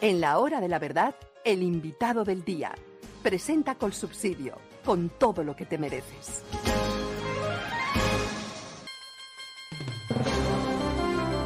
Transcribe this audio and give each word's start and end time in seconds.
En 0.00 0.20
la 0.20 0.38
hora 0.38 0.60
de 0.60 0.68
la 0.68 0.78
verdad, 0.78 1.16
el 1.44 1.60
invitado 1.60 2.24
del 2.24 2.44
día. 2.44 2.72
Presenta 3.20 3.74
Col 3.74 3.92
Subsidio, 3.92 4.56
con 4.84 5.08
todo 5.08 5.42
lo 5.42 5.56
que 5.56 5.66
te 5.66 5.76
mereces. 5.76 6.44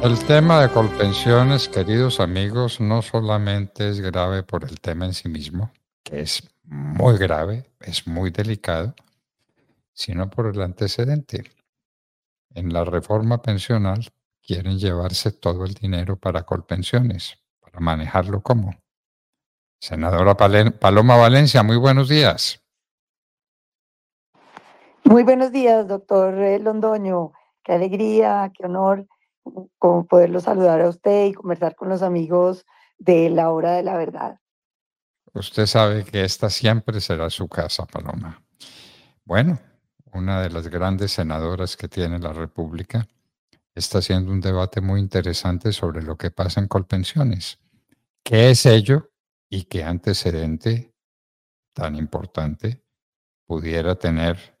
El 0.03 0.19
tema 0.27 0.61
de 0.61 0.69
Colpensiones, 0.69 1.67
queridos 1.67 2.19
amigos, 2.19 2.79
no 2.79 3.01
solamente 3.01 3.89
es 3.89 3.99
grave 3.99 4.43
por 4.43 4.65
el 4.65 4.79
tema 4.79 5.05
en 5.05 5.15
sí 5.15 5.29
mismo, 5.29 5.71
que 6.03 6.19
es 6.19 6.47
muy 6.61 7.17
grave, 7.17 7.71
es 7.79 8.05
muy 8.05 8.29
delicado, 8.29 8.93
sino 9.93 10.29
por 10.29 10.53
el 10.53 10.61
antecedente. 10.61 11.43
En 12.53 12.71
la 12.71 12.83
reforma 12.83 13.41
pensional 13.41 14.07
quieren 14.45 14.77
llevarse 14.77 15.31
todo 15.31 15.65
el 15.65 15.73
dinero 15.73 16.17
para 16.17 16.43
Colpensiones 16.43 17.42
manejarlo 17.79 18.41
como. 18.41 18.75
Senadora 19.79 20.35
Paloma 20.35 21.17
Valencia, 21.17 21.63
muy 21.63 21.77
buenos 21.77 22.07
días. 22.07 22.63
Muy 25.03 25.23
buenos 25.23 25.51
días, 25.51 25.87
doctor 25.87 26.33
eh, 26.35 26.59
Londoño. 26.59 27.33
Qué 27.63 27.73
alegría, 27.73 28.51
qué 28.57 28.65
honor 28.65 29.05
como 29.77 30.05
poderlo 30.05 30.39
saludar 30.39 30.81
a 30.81 30.89
usted 30.89 31.25
y 31.25 31.33
conversar 31.33 31.75
con 31.75 31.89
los 31.89 32.01
amigos 32.01 32.65
de 32.97 33.29
la 33.29 33.49
hora 33.49 33.73
de 33.73 33.83
la 33.83 33.97
verdad. 33.97 34.39
Usted 35.33 35.65
sabe 35.65 36.05
que 36.05 36.23
esta 36.23 36.49
siempre 36.49 37.01
será 37.01 37.29
su 37.29 37.47
casa, 37.47 37.85
Paloma. 37.85 38.41
Bueno, 39.25 39.59
una 40.13 40.41
de 40.41 40.49
las 40.49 40.67
grandes 40.67 41.11
senadoras 41.11 41.75
que 41.75 41.87
tiene 41.87 42.19
la 42.19 42.33
República 42.33 43.07
está 43.75 43.97
haciendo 43.97 44.31
un 44.31 44.41
debate 44.41 44.79
muy 44.79 44.99
interesante 44.99 45.73
sobre 45.73 46.03
lo 46.03 46.17
que 46.17 46.31
pasa 46.31 46.61
en 46.61 46.67
Colpensiones. 46.67 47.59
¿Qué 48.25 48.51
es 48.51 48.65
ello 48.65 49.11
y 49.49 49.65
qué 49.65 49.83
antecedente 49.83 50.93
tan 51.73 51.95
importante 51.95 52.81
pudiera 53.45 53.95
tener 53.95 54.57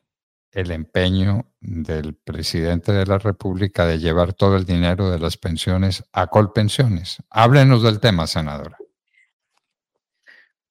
el 0.51 0.69
empeño 0.71 1.49
del 1.61 2.13
presidente 2.13 2.91
de 2.91 3.05
la 3.05 3.19
República 3.19 3.85
de 3.85 3.99
llevar 3.99 4.33
todo 4.33 4.57
el 4.57 4.65
dinero 4.65 5.09
de 5.09 5.17
las 5.17 5.37
pensiones 5.37 6.03
a 6.11 6.27
Colpensiones? 6.27 7.23
Háblenos 7.29 7.83
del 7.83 8.01
tema, 8.01 8.27
senadora. 8.27 8.77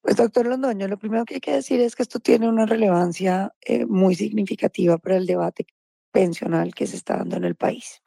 Pues 0.01 0.15
doctor 0.15 0.45
Londoño, 0.45 0.87
lo 0.87 0.99
primero 0.99 1.25
que 1.25 1.35
hay 1.35 1.41
que 1.41 1.53
decir 1.53 1.81
es 1.81 1.95
que 1.95 2.03
esto 2.03 2.19
tiene 2.19 2.47
una 2.47 2.67
relevancia 2.67 3.55
eh, 3.61 3.87
muy 3.87 4.13
significativa 4.13 4.99
para 4.99 5.17
el 5.17 5.25
debate 5.25 5.65
pensional 6.13 6.73
que 6.73 6.87
se 6.87 6.95
está 6.95 7.17
dando 7.17 7.35
en 7.35 7.43
el 7.43 7.55
país 7.55 8.01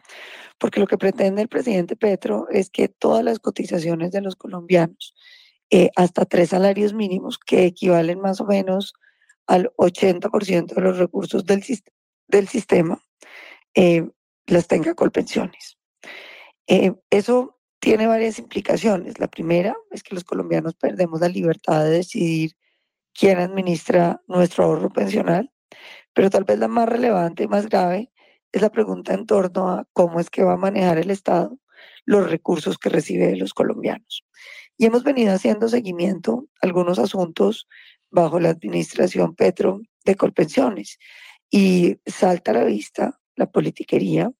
porque 0.58 0.80
lo 0.80 0.86
que 0.86 0.98
pretende 0.98 1.42
el 1.42 1.48
presidente 1.48 1.96
Petro 1.96 2.46
es 2.50 2.70
que 2.70 2.88
todas 2.88 3.24
las 3.24 3.38
cotizaciones 3.38 4.10
de 4.10 4.22
los 4.22 4.36
colombianos, 4.36 5.14
eh, 5.70 5.90
hasta 5.96 6.24
tres 6.24 6.50
salarios 6.50 6.94
mínimos, 6.94 7.38
que 7.38 7.66
equivalen 7.66 8.20
más 8.20 8.40
o 8.40 8.46
menos 8.46 8.94
al 9.46 9.70
80% 9.76 10.74
de 10.74 10.80
los 10.80 10.98
recursos 10.98 11.44
del, 11.44 11.62
del 12.28 12.48
sistema, 12.48 13.02
eh, 13.74 14.08
las 14.46 14.66
tenga 14.66 14.94
Colpensiones. 14.94 15.78
Eh, 16.66 16.94
eso 17.10 17.58
tiene 17.78 18.06
varias 18.06 18.38
implicaciones. 18.38 19.18
La 19.20 19.28
primera 19.28 19.76
es 19.90 20.02
que 20.02 20.14
los 20.14 20.24
colombianos 20.24 20.74
perdemos 20.74 21.20
la 21.20 21.28
libertad 21.28 21.84
de 21.84 21.90
decidir 21.90 22.52
quién 23.12 23.38
administra 23.38 24.22
nuestro 24.26 24.64
ahorro 24.64 24.90
pensional, 24.90 25.52
pero 26.16 26.30
tal 26.30 26.44
vez 26.44 26.58
la 26.58 26.66
más 26.66 26.88
relevante 26.88 27.42
y 27.42 27.46
más 27.46 27.68
grave 27.68 28.10
es 28.50 28.62
la 28.62 28.70
pregunta 28.70 29.12
en 29.12 29.26
torno 29.26 29.68
a 29.68 29.86
cómo 29.92 30.18
es 30.18 30.30
que 30.30 30.42
va 30.42 30.54
a 30.54 30.56
manejar 30.56 30.96
el 30.96 31.10
Estado 31.10 31.58
los 32.06 32.30
recursos 32.30 32.78
que 32.78 32.88
recibe 32.88 33.26
de 33.26 33.36
los 33.36 33.52
colombianos. 33.52 34.24
Y 34.78 34.86
hemos 34.86 35.04
venido 35.04 35.34
haciendo 35.34 35.68
seguimiento 35.68 36.46
a 36.62 36.66
algunos 36.66 36.98
asuntos 36.98 37.68
bajo 38.10 38.40
la 38.40 38.48
administración 38.48 39.34
Petro 39.34 39.82
de 40.06 40.14
Colpensiones 40.14 40.98
y 41.50 41.98
salta 42.06 42.52
a 42.52 42.54
la 42.54 42.64
vista 42.64 43.20
la 43.34 43.50
politiquería, 43.50 44.32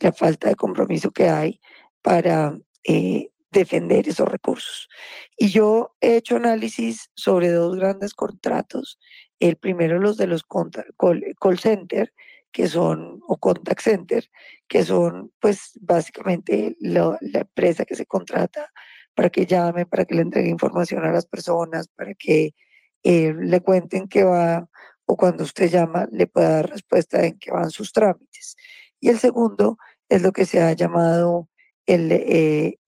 la 0.00 0.12
falta 0.12 0.48
de 0.48 0.54
compromiso 0.56 1.10
que 1.10 1.28
hay 1.28 1.60
para 2.00 2.56
eh, 2.84 3.28
defender 3.50 4.08
esos 4.08 4.28
recursos. 4.28 4.88
Y 5.36 5.50
yo 5.50 5.94
he 6.00 6.16
hecho 6.16 6.36
análisis 6.36 7.10
sobre 7.14 7.50
dos 7.50 7.76
grandes 7.76 8.14
contratos. 8.14 8.98
El 9.40 9.56
primero, 9.56 9.98
los 9.98 10.16
de 10.16 10.26
los 10.26 10.44
call 10.44 11.58
center, 11.58 12.12
que 12.52 12.68
son, 12.68 13.20
o 13.28 13.36
contact 13.36 13.80
center, 13.80 14.30
que 14.66 14.84
son 14.84 15.32
pues 15.40 15.72
básicamente 15.80 16.76
la 16.80 17.18
empresa 17.20 17.84
que 17.84 17.94
se 17.94 18.06
contrata 18.06 18.70
para 19.14 19.30
que 19.30 19.46
llame, 19.46 19.86
para 19.86 20.04
que 20.04 20.14
le 20.14 20.22
entregue 20.22 20.48
información 20.48 21.04
a 21.04 21.12
las 21.12 21.26
personas, 21.26 21.88
para 21.88 22.14
que 22.14 22.54
eh, 23.02 23.34
le 23.38 23.60
cuenten 23.60 24.08
qué 24.08 24.24
va, 24.24 24.68
o 25.06 25.16
cuando 25.16 25.44
usted 25.44 25.70
llama 25.70 26.08
le 26.12 26.26
pueda 26.26 26.50
dar 26.50 26.70
respuesta 26.70 27.24
en 27.24 27.38
qué 27.38 27.50
van 27.50 27.70
sus 27.70 27.92
trámites. 27.92 28.56
Y 29.00 29.08
el 29.08 29.18
segundo 29.18 29.78
es 30.08 30.22
lo 30.22 30.32
que 30.32 30.46
se 30.46 30.62
ha 30.62 30.72
llamado 30.72 31.48
el, 31.86 32.12
eh, 32.12 32.78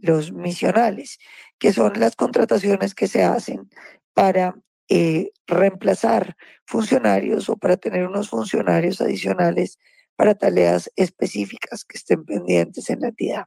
los 0.00 0.32
misionales, 0.32 1.18
que 1.58 1.72
son 1.72 2.00
las 2.00 2.16
contrataciones 2.16 2.94
que 2.94 3.06
se 3.06 3.24
hacen 3.24 3.68
para 4.14 4.56
eh, 4.88 5.30
reemplazar 5.46 6.36
funcionarios 6.64 7.48
o 7.48 7.56
para 7.56 7.76
tener 7.76 8.06
unos 8.06 8.28
funcionarios 8.28 9.00
adicionales 9.00 9.78
para 10.16 10.34
tareas 10.34 10.90
específicas 10.96 11.84
que 11.84 11.98
estén 11.98 12.24
pendientes 12.24 12.88
en 12.90 13.00
la 13.00 13.08
entidad. 13.08 13.44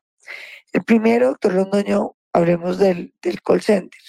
El 0.71 0.83
primero, 0.83 1.29
doctor 1.29 1.53
Londoño, 1.53 2.15
hablemos 2.33 2.77
del, 2.77 3.13
del 3.21 3.41
call 3.41 3.61
center, 3.61 4.01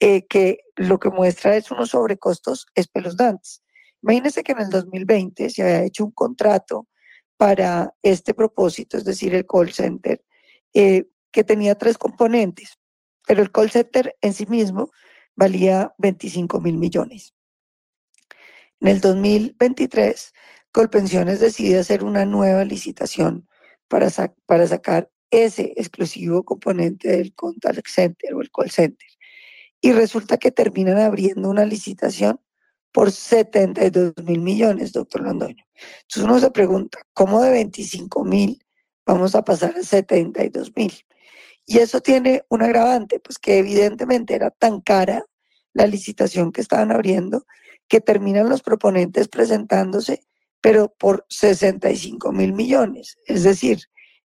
eh, 0.00 0.26
que 0.26 0.58
lo 0.76 0.98
que 0.98 1.10
muestra 1.10 1.56
es 1.56 1.70
unos 1.70 1.90
sobrecostos 1.90 2.66
espeluznantes. 2.74 3.62
Imagínense 4.02 4.42
que 4.42 4.52
en 4.52 4.60
el 4.60 4.70
2020 4.70 5.50
se 5.50 5.62
había 5.62 5.84
hecho 5.84 6.04
un 6.04 6.10
contrato 6.10 6.88
para 7.36 7.94
este 8.02 8.34
propósito, 8.34 8.96
es 8.96 9.04
decir, 9.04 9.34
el 9.34 9.46
call 9.46 9.72
center, 9.72 10.24
eh, 10.74 11.06
que 11.30 11.44
tenía 11.44 11.76
tres 11.76 11.98
componentes, 11.98 12.78
pero 13.26 13.42
el 13.42 13.52
call 13.52 13.70
center 13.70 14.16
en 14.20 14.34
sí 14.34 14.46
mismo 14.46 14.90
valía 15.36 15.94
25 15.98 16.60
mil 16.60 16.78
millones. 16.78 17.34
En 18.80 18.88
el 18.88 19.00
2023, 19.00 20.32
Colpensiones 20.72 21.38
decide 21.40 21.78
hacer 21.78 22.02
una 22.02 22.24
nueva 22.24 22.64
licitación 22.64 23.46
para, 23.88 24.08
para 24.46 24.66
sacar 24.66 25.10
ese 25.30 25.74
exclusivo 25.76 26.44
componente 26.44 27.08
del 27.08 27.34
contact 27.34 27.86
center 27.88 28.34
o 28.34 28.40
el 28.40 28.50
call 28.50 28.70
center. 28.70 29.08
Y 29.80 29.92
resulta 29.92 30.38
que 30.38 30.50
terminan 30.50 30.98
abriendo 30.98 31.50
una 31.50 31.64
licitación 31.64 32.40
por 32.92 33.10
72 33.10 34.14
mil 34.24 34.40
millones, 34.40 34.92
doctor 34.92 35.22
Londoño. 35.22 35.64
Entonces 36.02 36.22
uno 36.22 36.38
se 36.38 36.50
pregunta, 36.50 36.98
¿cómo 37.14 37.42
de 37.42 37.50
25 37.50 38.24
mil 38.24 38.64
vamos 39.04 39.34
a 39.34 39.42
pasar 39.42 39.74
a 39.76 39.82
72 39.82 40.72
mil? 40.76 40.92
Y 41.66 41.78
eso 41.78 42.00
tiene 42.00 42.44
un 42.48 42.62
agravante, 42.62 43.20
pues 43.20 43.38
que 43.38 43.58
evidentemente 43.58 44.34
era 44.34 44.50
tan 44.50 44.80
cara 44.80 45.24
la 45.72 45.86
licitación 45.86 46.52
que 46.52 46.60
estaban 46.60 46.92
abriendo 46.92 47.46
que 47.88 48.00
terminan 48.00 48.48
los 48.48 48.62
proponentes 48.62 49.28
presentándose, 49.28 50.22
pero 50.60 50.94
por 50.98 51.26
65 51.28 52.32
mil 52.32 52.52
millones, 52.52 53.18
es 53.26 53.42
decir, 53.42 53.80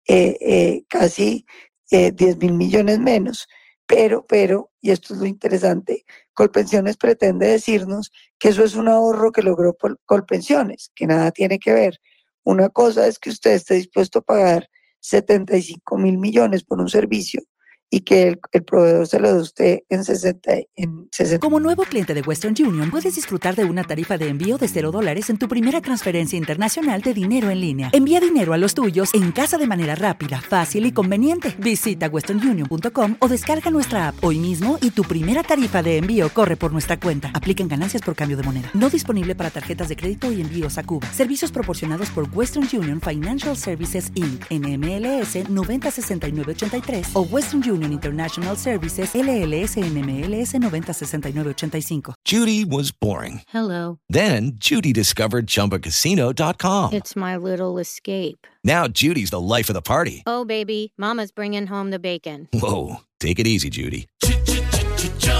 eh, 0.07 0.37
eh, 0.39 0.83
casi 0.87 1.45
10 1.91 2.21
eh, 2.21 2.35
mil 2.39 2.53
millones 2.53 2.99
menos. 2.99 3.47
Pero, 3.85 4.25
pero, 4.27 4.71
y 4.81 4.91
esto 4.91 5.13
es 5.13 5.19
lo 5.19 5.25
interesante, 5.25 6.05
Colpensiones 6.33 6.95
pretende 6.95 7.47
decirnos 7.47 8.11
que 8.37 8.49
eso 8.49 8.63
es 8.63 8.75
un 8.75 8.87
ahorro 8.87 9.31
que 9.31 9.41
logró 9.41 9.75
Colpensiones, 10.05 10.91
que 10.95 11.07
nada 11.07 11.31
tiene 11.31 11.59
que 11.59 11.73
ver. 11.73 11.99
Una 12.43 12.69
cosa 12.69 13.07
es 13.07 13.19
que 13.19 13.29
usted 13.29 13.51
esté 13.51 13.73
dispuesto 13.73 14.19
a 14.19 14.21
pagar 14.21 14.69
75 14.99 15.97
mil 15.97 16.17
millones 16.17 16.63
por 16.63 16.79
un 16.79 16.89
servicio 16.89 17.41
y 17.89 18.01
que 18.01 18.39
el, 18.51 18.63
proveedor 18.63 19.07
se 19.07 19.19
lo 19.19 19.33
dé 19.33 19.41
usted 19.41 19.79
en 19.89 20.03
60, 20.03 20.51
en 20.75 21.09
Como 21.39 21.59
nuevo 21.59 21.83
cliente 21.83 22.13
de 22.13 22.21
Western 22.21 22.55
Union, 22.59 22.91
puedes 22.91 23.15
disfrutar 23.15 23.55
de 23.55 23.65
una 23.65 23.83
tarifa 23.83 24.17
de 24.17 24.27
envío 24.27 24.57
de 24.57 24.67
0 24.67 24.91
dólares 24.91 25.29
en 25.29 25.37
tu 25.37 25.47
primera 25.47 25.81
transferencia 25.81 26.37
internacional 26.37 27.01
de 27.01 27.13
dinero 27.13 27.49
en 27.49 27.61
línea. 27.61 27.89
Envía 27.91 28.19
dinero 28.19 28.53
a 28.53 28.57
los 28.57 28.75
tuyos 28.75 29.09
en 29.13 29.31
casa 29.31 29.57
de 29.57 29.65
manera 29.65 29.95
rápida, 29.95 30.39
fácil 30.39 30.85
y 30.85 30.91
conveniente. 30.91 31.55
Visita 31.57 32.07
westernunion.com 32.07 33.15
o 33.19 33.27
descarga 33.27 33.71
nuestra 33.71 34.09
app 34.09 34.23
hoy 34.23 34.37
mismo 34.37 34.77
y 34.81 34.91
tu 34.91 35.03
primera 35.03 35.41
tarifa 35.41 35.81
de 35.81 35.97
envío 35.97 36.29
corre 36.29 36.57
por 36.57 36.71
nuestra 36.71 36.99
cuenta. 36.99 37.31
Apliquen 37.33 37.67
ganancias 37.67 38.03
por 38.03 38.15
cambio 38.15 38.37
de 38.37 38.43
moneda. 38.43 38.69
No 38.73 38.89
disponible 38.89 39.33
para 39.33 39.49
tarjetas 39.49 39.89
de 39.89 39.95
crédito 39.95 40.31
y 40.31 40.41
envíos 40.41 40.77
a 40.77 40.83
Cuba. 40.83 41.11
Servicios 41.11 41.51
proporcionados 41.51 42.09
por 42.11 42.27
Western 42.31 42.67
Union 42.71 43.01
Financial 43.01 43.57
Services 43.57 44.11
Inc. 44.13 44.45
NMLS 44.51 45.49
906983 45.49 47.09
o 47.13 47.21
Western 47.21 47.69
Union 47.69 47.78
International 47.83 48.55
Services, 48.55 49.13
LLS 49.13 49.75
NMLS 49.81 50.53
906985. 50.53 52.15
Judy 52.25 52.65
was 52.65 52.91
boring. 52.91 53.41
Hello. 53.49 53.99
Then 54.09 54.51
Judy 54.55 54.93
discovered 54.93 55.47
chumbacasino.com. 55.47 56.93
It's 56.93 57.15
my 57.15 57.35
little 57.37 57.79
escape. 57.79 58.45
Now 58.63 58.87
Judy's 58.87 59.31
the 59.31 59.39
life 59.39 59.69
of 59.69 59.73
the 59.73 59.81
party. 59.81 60.23
Oh, 60.27 60.45
baby, 60.45 60.93
Mama's 60.97 61.31
bringing 61.31 61.67
home 61.67 61.89
the 61.89 61.99
bacon. 61.99 62.47
Whoa. 62.53 62.97
Take 63.19 63.39
it 63.39 63.47
easy, 63.47 63.69
Judy. 63.69 64.07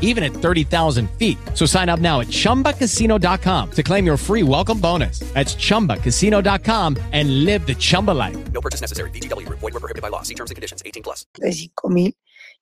even 0.00 0.24
at 0.24 0.32
30,000 0.32 1.08
feet. 1.18 1.38
So 1.54 1.66
sign 1.66 1.88
up 1.88 2.00
now 2.00 2.18
at 2.20 2.26
chumbacasino.com 2.28 3.70
to 3.70 3.82
claim 3.84 4.04
your 4.04 4.16
free 4.16 4.42
welcome 4.42 4.80
bonus. 4.80 5.20
That's 5.34 5.54
chumbacasino.com 5.54 6.96
and 7.12 7.44
live 7.44 7.66
the 7.66 7.76
Chumba 7.76 8.12
life. 8.12 8.36
No 8.52 8.60
purchase 8.60 8.80
necessary. 8.80 9.10
DTW, 9.10 9.48
void, 9.48 9.62
were 9.62 9.70
prohibited 9.80 10.02
by 10.02 10.08
law. 10.08 10.22
See 10.22 10.34
terms 10.34 10.50
and 10.50 10.56
conditions 10.56 10.82
18 10.84 11.02
plus. 11.02 11.24
De 11.38 11.52
5 11.52 11.88
mil 11.90 12.16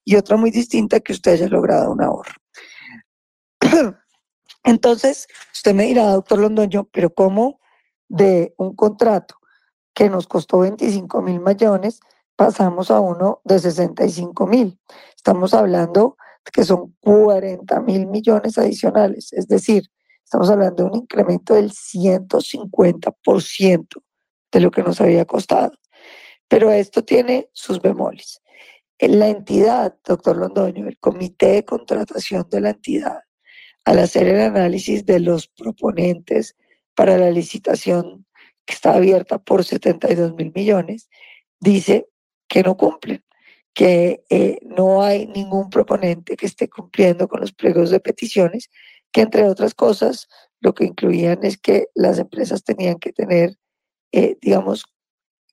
y 0.04 0.16
otra 0.16 0.36
muy 0.36 0.50
distinta 0.50 1.00
que 1.00 1.14
usted 1.14 1.32
haya 1.32 1.48
logrado 1.48 1.90
un 1.90 2.02
ahorro. 2.02 2.34
Entonces, 4.64 5.26
usted 5.52 5.74
me 5.74 5.84
dirá, 5.84 6.10
doctor 6.10 6.38
Londoño, 6.38 6.88
pero 6.92 7.08
¿cómo? 7.10 7.60
de 8.08 8.54
un 8.58 8.74
contrato 8.74 9.36
que 9.94 10.08
nos 10.08 10.26
costó 10.26 10.60
25 10.60 11.22
mil 11.22 11.40
millones, 11.40 12.00
pasamos 12.36 12.90
a 12.90 13.00
uno 13.00 13.40
de 13.44 13.58
65 13.58 14.46
mil. 14.46 14.78
Estamos 15.14 15.54
hablando 15.54 16.16
de 16.16 16.16
que 16.52 16.64
son 16.64 16.94
40 17.00 17.80
mil 17.80 18.06
millones 18.06 18.58
adicionales, 18.58 19.32
es 19.32 19.48
decir, 19.48 19.84
estamos 20.24 20.50
hablando 20.50 20.84
de 20.84 20.90
un 20.90 20.96
incremento 20.96 21.54
del 21.54 21.70
150% 21.70 24.02
de 24.52 24.60
lo 24.60 24.70
que 24.70 24.82
nos 24.82 25.00
había 25.00 25.24
costado. 25.24 25.72
Pero 26.48 26.70
esto 26.70 27.02
tiene 27.04 27.48
sus 27.52 27.80
bemoles. 27.80 28.42
En 28.98 29.18
la 29.18 29.28
entidad, 29.28 29.96
doctor 30.04 30.36
Londoño, 30.36 30.86
el 30.86 30.98
comité 30.98 31.52
de 31.52 31.64
contratación 31.64 32.46
de 32.50 32.60
la 32.60 32.70
entidad, 32.70 33.20
al 33.84 33.98
hacer 33.98 34.28
el 34.28 34.40
análisis 34.40 35.04
de 35.04 35.20
los 35.20 35.48
proponentes 35.48 36.56
para 36.94 37.18
la 37.18 37.30
licitación 37.30 38.26
que 38.64 38.74
está 38.74 38.94
abierta 38.94 39.38
por 39.38 39.64
72 39.64 40.34
mil 40.34 40.52
millones, 40.54 41.08
dice 41.60 42.08
que 42.48 42.62
no 42.62 42.76
cumplen, 42.76 43.24
que 43.74 44.24
eh, 44.30 44.58
no 44.62 45.02
hay 45.02 45.26
ningún 45.26 45.68
proponente 45.68 46.36
que 46.36 46.46
esté 46.46 46.68
cumpliendo 46.68 47.28
con 47.28 47.40
los 47.40 47.52
pliegos 47.52 47.90
de 47.90 48.00
peticiones, 48.00 48.70
que 49.12 49.20
entre 49.20 49.44
otras 49.44 49.74
cosas 49.74 50.28
lo 50.60 50.74
que 50.74 50.84
incluían 50.84 51.40
es 51.42 51.58
que 51.58 51.88
las 51.94 52.18
empresas 52.18 52.62
tenían 52.62 52.98
que 52.98 53.12
tener, 53.12 53.58
eh, 54.12 54.38
digamos, 54.40 54.84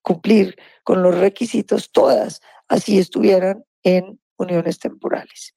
cumplir 0.03 0.55
con 0.83 1.01
los 1.03 1.17
requisitos 1.17 1.91
todas, 1.91 2.41
así 2.67 2.99
estuvieran 2.99 3.65
en 3.83 4.19
uniones 4.37 4.79
temporales. 4.79 5.53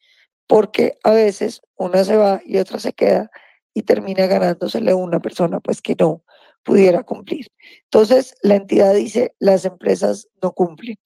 Porque 0.47 0.99
a 1.05 1.13
veces 1.13 1.63
una 1.77 2.05
se 2.05 2.17
va 2.17 2.41
y 2.45 2.59
otra 2.59 2.79
se 2.79 2.93
queda 2.93 3.31
y 3.75 3.83
termina 3.83 4.27
ganándosele 4.27 4.95
una 4.95 5.21
persona 5.21 5.61
pues 5.61 5.83
que 5.83 5.97
no 5.99 6.25
pudiera 6.63 7.03
cumplir. 7.03 7.49
Entonces, 7.85 8.35
la 8.43 8.55
entidad 8.57 8.95
dice, 8.95 9.35
las 9.39 9.65
empresas 9.65 10.29
no 10.43 10.53
cumplen 10.53 10.97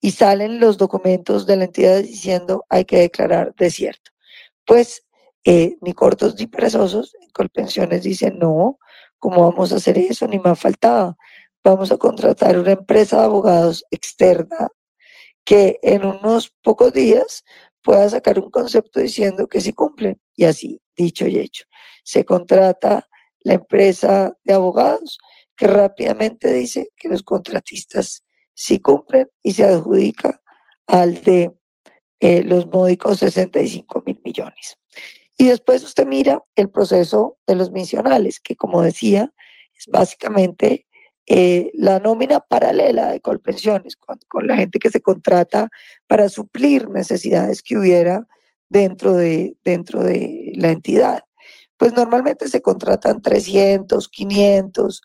y 0.00 0.12
salen 0.12 0.60
los 0.60 0.78
documentos 0.78 1.46
de 1.46 1.56
la 1.56 1.64
entidad 1.64 2.00
diciendo 2.02 2.64
hay 2.68 2.84
que 2.84 2.98
declarar 2.98 3.54
desierto. 3.56 4.10
Pues 4.66 5.04
eh, 5.44 5.76
ni 5.80 5.92
cortos 5.92 6.36
ni 6.38 6.46
perezosos, 6.46 7.14
en 7.20 7.30
Colpensiones 7.30 8.02
dicen 8.02 8.38
no, 8.38 8.78
¿cómo 9.18 9.42
vamos 9.50 9.72
a 9.72 9.76
hacer 9.76 9.98
eso? 9.98 10.26
Ni 10.28 10.38
más 10.38 10.58
faltaba. 10.58 11.16
Vamos 11.62 11.92
a 11.92 11.98
contratar 11.98 12.58
una 12.58 12.72
empresa 12.72 13.18
de 13.18 13.24
abogados 13.24 13.84
externa 13.90 14.68
que 15.44 15.78
en 15.82 16.04
unos 16.04 16.54
pocos 16.62 16.92
días 16.92 17.44
pueda 17.82 18.08
sacar 18.08 18.38
un 18.38 18.50
concepto 18.50 19.00
diciendo 19.00 19.46
que 19.46 19.60
sí 19.60 19.72
cumplen. 19.72 20.20
Y 20.36 20.44
así, 20.44 20.80
dicho 20.96 21.26
y 21.26 21.38
hecho 21.38 21.64
se 22.10 22.24
contrata 22.24 23.08
la 23.40 23.54
empresa 23.54 24.36
de 24.44 24.54
abogados 24.54 25.18
que 25.56 25.66
rápidamente 25.66 26.52
dice 26.52 26.90
que 26.96 27.08
los 27.08 27.22
contratistas 27.22 28.24
sí 28.60 28.78
cumplen 28.78 29.26
y 29.42 29.52
se 29.52 29.64
adjudica 29.64 30.42
al 30.86 31.22
de 31.22 31.50
eh, 32.20 32.42
los 32.44 32.66
módicos 32.66 33.20
65 33.20 34.02
mil 34.04 34.20
millones. 34.22 34.76
Y 35.38 35.46
después 35.46 35.82
usted 35.82 36.06
mira 36.06 36.44
el 36.56 36.68
proceso 36.68 37.38
de 37.46 37.54
los 37.54 37.70
misionales, 37.70 38.38
que 38.38 38.56
como 38.56 38.82
decía, 38.82 39.32
es 39.74 39.86
básicamente 39.86 40.86
eh, 41.26 41.70
la 41.72 42.00
nómina 42.00 42.40
paralela 42.40 43.10
de 43.10 43.20
Colpensiones, 43.20 43.96
con, 43.96 44.46
la 44.46 44.56
gente 44.56 44.78
que 44.78 44.90
se 44.90 45.00
contrata 45.00 45.70
para 46.06 46.28
suplir 46.28 46.90
necesidades 46.90 47.62
que 47.62 47.78
hubiera 47.78 48.26
dentro 48.68 49.14
de, 49.14 49.56
dentro 49.64 50.02
de 50.02 50.52
la 50.56 50.70
entidad 50.70 51.24
pues 51.78 51.94
normalmente 51.94 52.46
se 52.48 52.60
contratan 52.60 53.22
300, 53.22 54.06
500, 54.10 55.00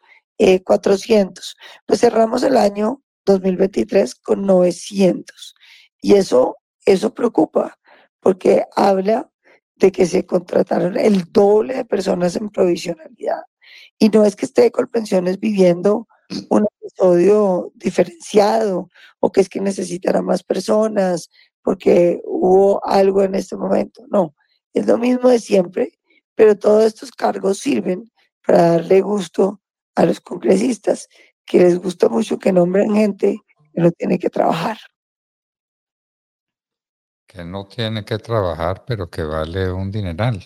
400. 0.65 1.55
Pues 1.85 2.01
cerramos 2.01 2.43
el 2.43 2.57
año 2.57 3.01
2023 3.25 4.15
con 4.15 4.45
900. 4.45 5.55
Y 6.01 6.13
eso, 6.13 6.57
eso 6.85 7.13
preocupa, 7.13 7.77
porque 8.19 8.63
habla 8.75 9.29
de 9.75 9.91
que 9.91 10.05
se 10.05 10.25
contrataron 10.25 10.97
el 10.97 11.31
doble 11.31 11.75
de 11.75 11.85
personas 11.85 12.35
en 12.35 12.49
provisionalidad. 12.49 13.41
Y 13.99 14.09
no 14.09 14.23
es 14.25 14.35
que 14.35 14.45
esté 14.45 14.71
Colpensiones 14.71 15.39
viviendo 15.39 16.07
un 16.49 16.65
episodio 16.79 17.71
diferenciado 17.75 18.89
o 19.19 19.31
que 19.31 19.41
es 19.41 19.49
que 19.49 19.61
necesitará 19.61 20.21
más 20.21 20.43
personas 20.43 21.29
porque 21.61 22.21
hubo 22.25 22.85
algo 22.85 23.23
en 23.23 23.35
este 23.35 23.57
momento. 23.57 24.05
No, 24.09 24.35
es 24.73 24.85
lo 24.87 24.97
mismo 24.97 25.29
de 25.29 25.39
siempre 25.39 25.91
pero 26.35 26.57
todos 26.57 26.83
estos 26.83 27.11
cargos 27.11 27.59
sirven 27.59 28.11
para 28.45 28.71
darle 28.71 29.01
gusto 29.01 29.61
a 29.95 30.05
los 30.05 30.19
congresistas, 30.19 31.07
que 31.45 31.59
les 31.59 31.77
gusta 31.77 32.09
mucho 32.09 32.39
que 32.39 32.51
nombren 32.51 32.93
gente 32.93 33.39
que 33.73 33.81
no 33.81 33.91
tiene 33.91 34.19
que 34.19 34.29
trabajar. 34.29 34.77
Que 37.27 37.43
no 37.43 37.67
tiene 37.67 38.05
que 38.05 38.17
trabajar, 38.17 38.83
pero 38.85 39.09
que 39.09 39.23
vale 39.23 39.71
un 39.71 39.91
dineral. 39.91 40.45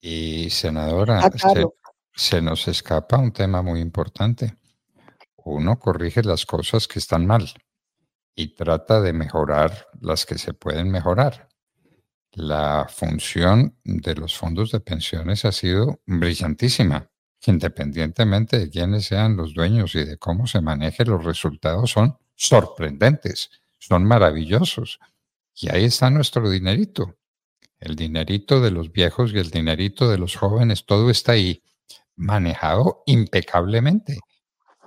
Y 0.00 0.48
senadora, 0.50 1.20
ah, 1.24 1.30
se, 1.30 1.66
se 2.14 2.40
nos 2.40 2.68
escapa 2.68 3.18
un 3.18 3.32
tema 3.32 3.62
muy 3.62 3.80
importante. 3.80 4.56
Uno 5.36 5.78
corrige 5.78 6.22
las 6.22 6.46
cosas 6.46 6.86
que 6.86 6.98
están 6.98 7.26
mal 7.26 7.52
y 8.34 8.54
trata 8.54 9.00
de 9.00 9.12
mejorar 9.12 9.88
las 10.00 10.24
que 10.24 10.38
se 10.38 10.54
pueden 10.54 10.90
mejorar 10.90 11.48
la 12.38 12.86
función 12.88 13.76
de 13.84 14.14
los 14.14 14.36
fondos 14.36 14.70
de 14.70 14.80
pensiones 14.80 15.44
ha 15.44 15.52
sido 15.52 16.00
brillantísima. 16.06 17.10
Independientemente 17.46 18.58
de 18.58 18.70
quiénes 18.70 19.06
sean 19.06 19.36
los 19.36 19.54
dueños 19.54 19.94
y 19.94 20.04
de 20.04 20.18
cómo 20.18 20.46
se 20.46 20.60
maneje, 20.60 21.04
los 21.04 21.24
resultados 21.24 21.90
son 21.90 22.18
sorprendentes, 22.34 23.50
son 23.78 24.04
maravillosos. 24.04 24.98
Y 25.54 25.70
ahí 25.70 25.84
está 25.84 26.10
nuestro 26.10 26.50
dinerito. 26.50 27.16
El 27.78 27.94
dinerito 27.94 28.60
de 28.60 28.70
los 28.70 28.90
viejos 28.90 29.32
y 29.32 29.38
el 29.38 29.50
dinerito 29.50 30.10
de 30.10 30.18
los 30.18 30.36
jóvenes, 30.36 30.84
todo 30.84 31.10
está 31.10 31.32
ahí 31.32 31.62
manejado 32.16 33.02
impecablemente. 33.06 34.18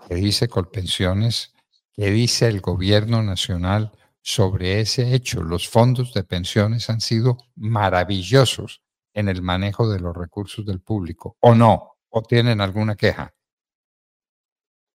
¿Qué 0.07 0.15
dice 0.15 0.49
Colpensiones? 0.49 1.53
¿Qué 1.93 2.11
dice 2.11 2.47
el 2.47 2.59
gobierno 2.59 3.23
nacional 3.23 3.91
sobre 4.21 4.81
ese 4.81 5.13
hecho? 5.13 5.41
Los 5.41 5.69
fondos 5.69 6.13
de 6.13 6.23
pensiones 6.23 6.89
han 6.89 6.99
sido 6.99 7.37
maravillosos 7.55 8.81
en 9.13 9.29
el 9.29 9.41
manejo 9.41 9.89
de 9.89 9.99
los 9.99 10.15
recursos 10.15 10.65
del 10.65 10.81
público, 10.81 11.37
¿o 11.39 11.55
no? 11.55 11.91
¿O 12.11 12.21
tienen 12.21 12.59
alguna 12.59 12.95
queja? 12.95 13.33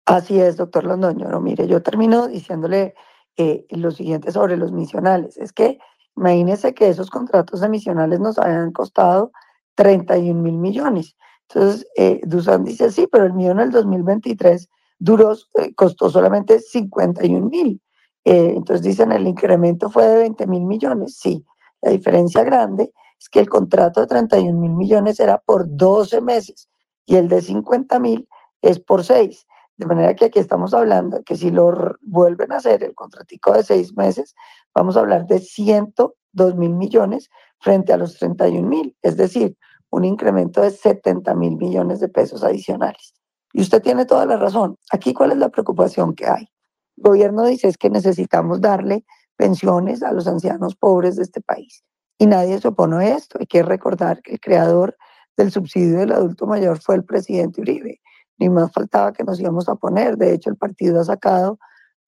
Así 0.04 0.38
es, 0.40 0.56
doctor 0.56 0.85
Londoño. 0.85 1.28
No, 1.28 1.40
mire, 1.40 1.66
yo 1.68 1.80
termino 1.80 2.26
diciéndole 2.26 2.94
eh, 3.37 3.66
lo 3.71 3.92
siguiente 3.92 4.33
sobre 4.33 4.56
los 4.56 4.73
misionales. 4.73 5.38
Es 5.38 5.52
que 5.52 5.78
imagínese 6.16 6.75
que 6.75 6.88
esos 6.88 7.11
contratos 7.11 7.61
de 7.61 7.68
misionales 7.68 8.18
nos 8.18 8.38
habían 8.38 8.73
costado 8.73 9.30
31 9.76 10.42
mil 10.42 10.59
millones. 10.59 11.16
Entonces, 11.49 11.87
eh, 11.97 12.21
Dusan 12.25 12.64
dice, 12.64 12.90
sí, 12.90 13.06
pero 13.11 13.26
el 13.26 13.33
mío 13.33 13.52
en 13.52 13.61
el 13.61 13.71
2023 13.71 14.68
duró, 14.99 15.35
eh, 15.54 15.73
costó 15.75 16.11
solamente 16.11 16.59
51 16.59 17.49
mil. 17.49 17.80
Eh, 18.25 18.54
entonces 18.56 18.85
dicen, 18.85 19.12
el 19.12 19.28
incremento 19.28 19.88
fue 19.88 20.06
de 20.06 20.16
20 20.16 20.47
mil 20.49 20.64
millones. 20.64 21.16
Sí, 21.16 21.44
la 21.80 21.92
diferencia 21.92 22.42
grande 22.42 22.92
es 23.21 23.28
que 23.28 23.38
el 23.38 23.49
contrato 23.49 24.00
de 24.00 24.09
31 24.09 24.59
mil 24.59 24.73
millones 24.73 25.21
era 25.21 25.38
por 25.38 25.64
12 25.68 26.21
meses 26.21 26.68
y 27.07 27.17
el 27.17 27.29
de 27.29 27.43
50 27.43 27.99
mil 27.99 28.29
es 28.63 28.81
por 28.81 29.05
6. 29.05 29.47
De 29.77 29.87
manera 29.87 30.15
que 30.15 30.27
aquí 30.27 30.39
estamos 30.39 30.73
hablando 30.73 31.23
que 31.25 31.37
si 31.37 31.51
lo 31.51 31.97
vuelven 32.03 32.53
a 32.53 32.57
hacer 32.57 32.85
el 32.85 32.95
contratico 32.95 33.53
de 33.53 33.65
6 33.65 33.97
meses, 33.97 34.35
vamos 34.75 34.97
a 34.97 35.01
hablar 35.01 35.27
de 35.27 35.41
102 35.41 36.55
mil 36.55 36.75
millones 36.75 37.29
frente 37.61 37.93
a 37.93 37.97
los 37.97 38.19
31 38.19 38.69
mil. 38.69 38.97
Es 39.03 39.17
decir, 39.17 39.57
un 39.91 40.05
incremento 40.05 40.61
de 40.61 40.71
70 40.71 41.35
mil 41.35 41.57
millones 41.57 42.01
de 42.01 42.09
pesos 42.09 42.45
adicionales. 42.45 43.15
Y 43.53 43.63
usted 43.63 43.83
tiene 43.83 44.05
toda 44.05 44.27
la 44.27 44.37
razón. 44.37 44.77
Aquí, 44.93 45.13
¿cuál 45.13 45.33
es 45.33 45.39
la 45.39 45.49
preocupación 45.49 46.15
que 46.15 46.27
hay? 46.27 46.49
El 46.97 47.03
gobierno 47.05 47.45
dice 47.45 47.69
es 47.69 47.79
que 47.79 47.91
necesitamos 47.91 48.61
darle 48.61 49.05
pensiones 49.37 50.03
a 50.03 50.13
los 50.13 50.27
ancianos 50.27 50.77
pobres 50.77 51.17
de 51.17 51.23
este 51.23 51.41
país. 51.41 51.85
Y 52.19 52.27
nadie 52.27 52.61
se 52.61 52.69
opone 52.69 52.97
a 52.97 53.17
esto. 53.17 53.39
Hay 53.41 53.47
que 53.47 53.63
recordar 53.63 54.23
que 54.23 54.33
el 54.33 54.41
creador 54.41 54.97
del 55.37 55.50
subsidio 55.50 55.99
del 55.99 56.12
adulto 56.12 56.47
mayor 56.47 56.81
fue 56.81 56.97
el 56.97 57.05
presidente 57.05 57.61
Uribe. 57.61 58.00
Ni 58.38 58.49
más 58.49 58.73
faltaba 58.73 59.12
que 59.12 59.25
nos 59.25 59.41
íbamos 59.41 59.69
a 59.69 59.76
poner. 59.76 60.17
De 60.17 60.33
hecho, 60.33 60.50
el 60.50 60.57
partido 60.57 61.00
ha 61.00 61.05
sacado 61.05 61.59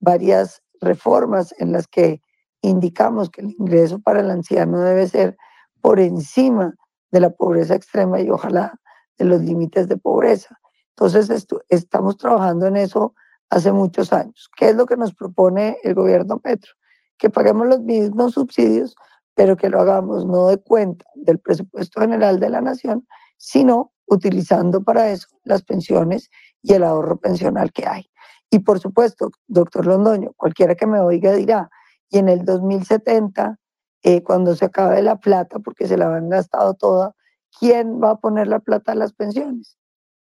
varias 0.00 0.62
reformas 0.80 1.54
en 1.58 1.72
las 1.72 1.86
que 1.86 2.20
indicamos 2.62 3.30
que 3.30 3.42
el 3.42 3.54
ingreso 3.58 4.00
para 4.00 4.20
el 4.20 4.30
anciano 4.30 4.80
debe 4.80 5.06
ser 5.06 5.36
por 5.80 6.00
encima 6.00 6.74
de 7.12 7.20
la 7.20 7.30
pobreza 7.30 7.74
extrema 7.74 8.20
y 8.20 8.28
ojalá 8.30 8.74
de 9.18 9.24
los 9.24 9.40
límites 9.40 9.88
de 9.88 9.96
pobreza. 9.96 10.58
Entonces, 10.90 11.46
estamos 11.68 12.16
trabajando 12.16 12.66
en 12.66 12.76
eso 12.76 13.14
hace 13.50 13.70
muchos 13.70 14.12
años. 14.12 14.50
¿Qué 14.56 14.70
es 14.70 14.76
lo 14.76 14.86
que 14.86 14.96
nos 14.96 15.14
propone 15.14 15.78
el 15.84 15.94
gobierno 15.94 16.38
Petro? 16.40 16.72
Que 17.18 17.30
paguemos 17.30 17.66
los 17.66 17.80
mismos 17.80 18.32
subsidios, 18.32 18.96
pero 19.36 19.56
que 19.56 19.68
lo 19.68 19.80
hagamos 19.80 20.26
no 20.26 20.48
de 20.48 20.56
cuenta 20.56 21.04
del 21.14 21.38
presupuesto 21.38 22.00
general 22.00 22.40
de 22.40 22.48
la 22.48 22.62
nación, 22.62 23.06
sino 23.36 23.92
utilizando 24.06 24.82
para 24.82 25.10
eso 25.10 25.28
las 25.44 25.62
pensiones 25.62 26.30
y 26.62 26.72
el 26.72 26.82
ahorro 26.82 27.18
pensional 27.18 27.70
que 27.70 27.86
hay. 27.86 28.10
Y 28.50 28.60
por 28.60 28.80
supuesto, 28.80 29.30
doctor 29.46 29.86
Londoño, 29.86 30.32
cualquiera 30.36 30.74
que 30.74 30.86
me 30.86 31.00
oiga 31.00 31.32
dirá, 31.34 31.68
y 32.08 32.18
en 32.18 32.30
el 32.30 32.44
2070 32.44 33.58
eh, 34.02 34.22
cuando 34.22 34.54
se 34.54 34.64
acabe 34.64 35.02
la 35.02 35.16
plata, 35.16 35.58
porque 35.58 35.86
se 35.86 35.98
la 35.98 36.16
han 36.16 36.30
gastado 36.30 36.72
toda, 36.74 37.14
¿quién 37.58 38.00
va 38.02 38.12
a 38.12 38.16
poner 38.16 38.46
la 38.46 38.60
plata 38.60 38.92
a 38.92 38.94
las 38.94 39.12
pensiones? 39.12 39.76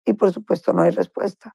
Y 0.05 0.15
por 0.15 0.33
supuesto 0.33 0.73
no 0.73 0.83
hay 0.83 0.91
respuesta. 0.91 1.55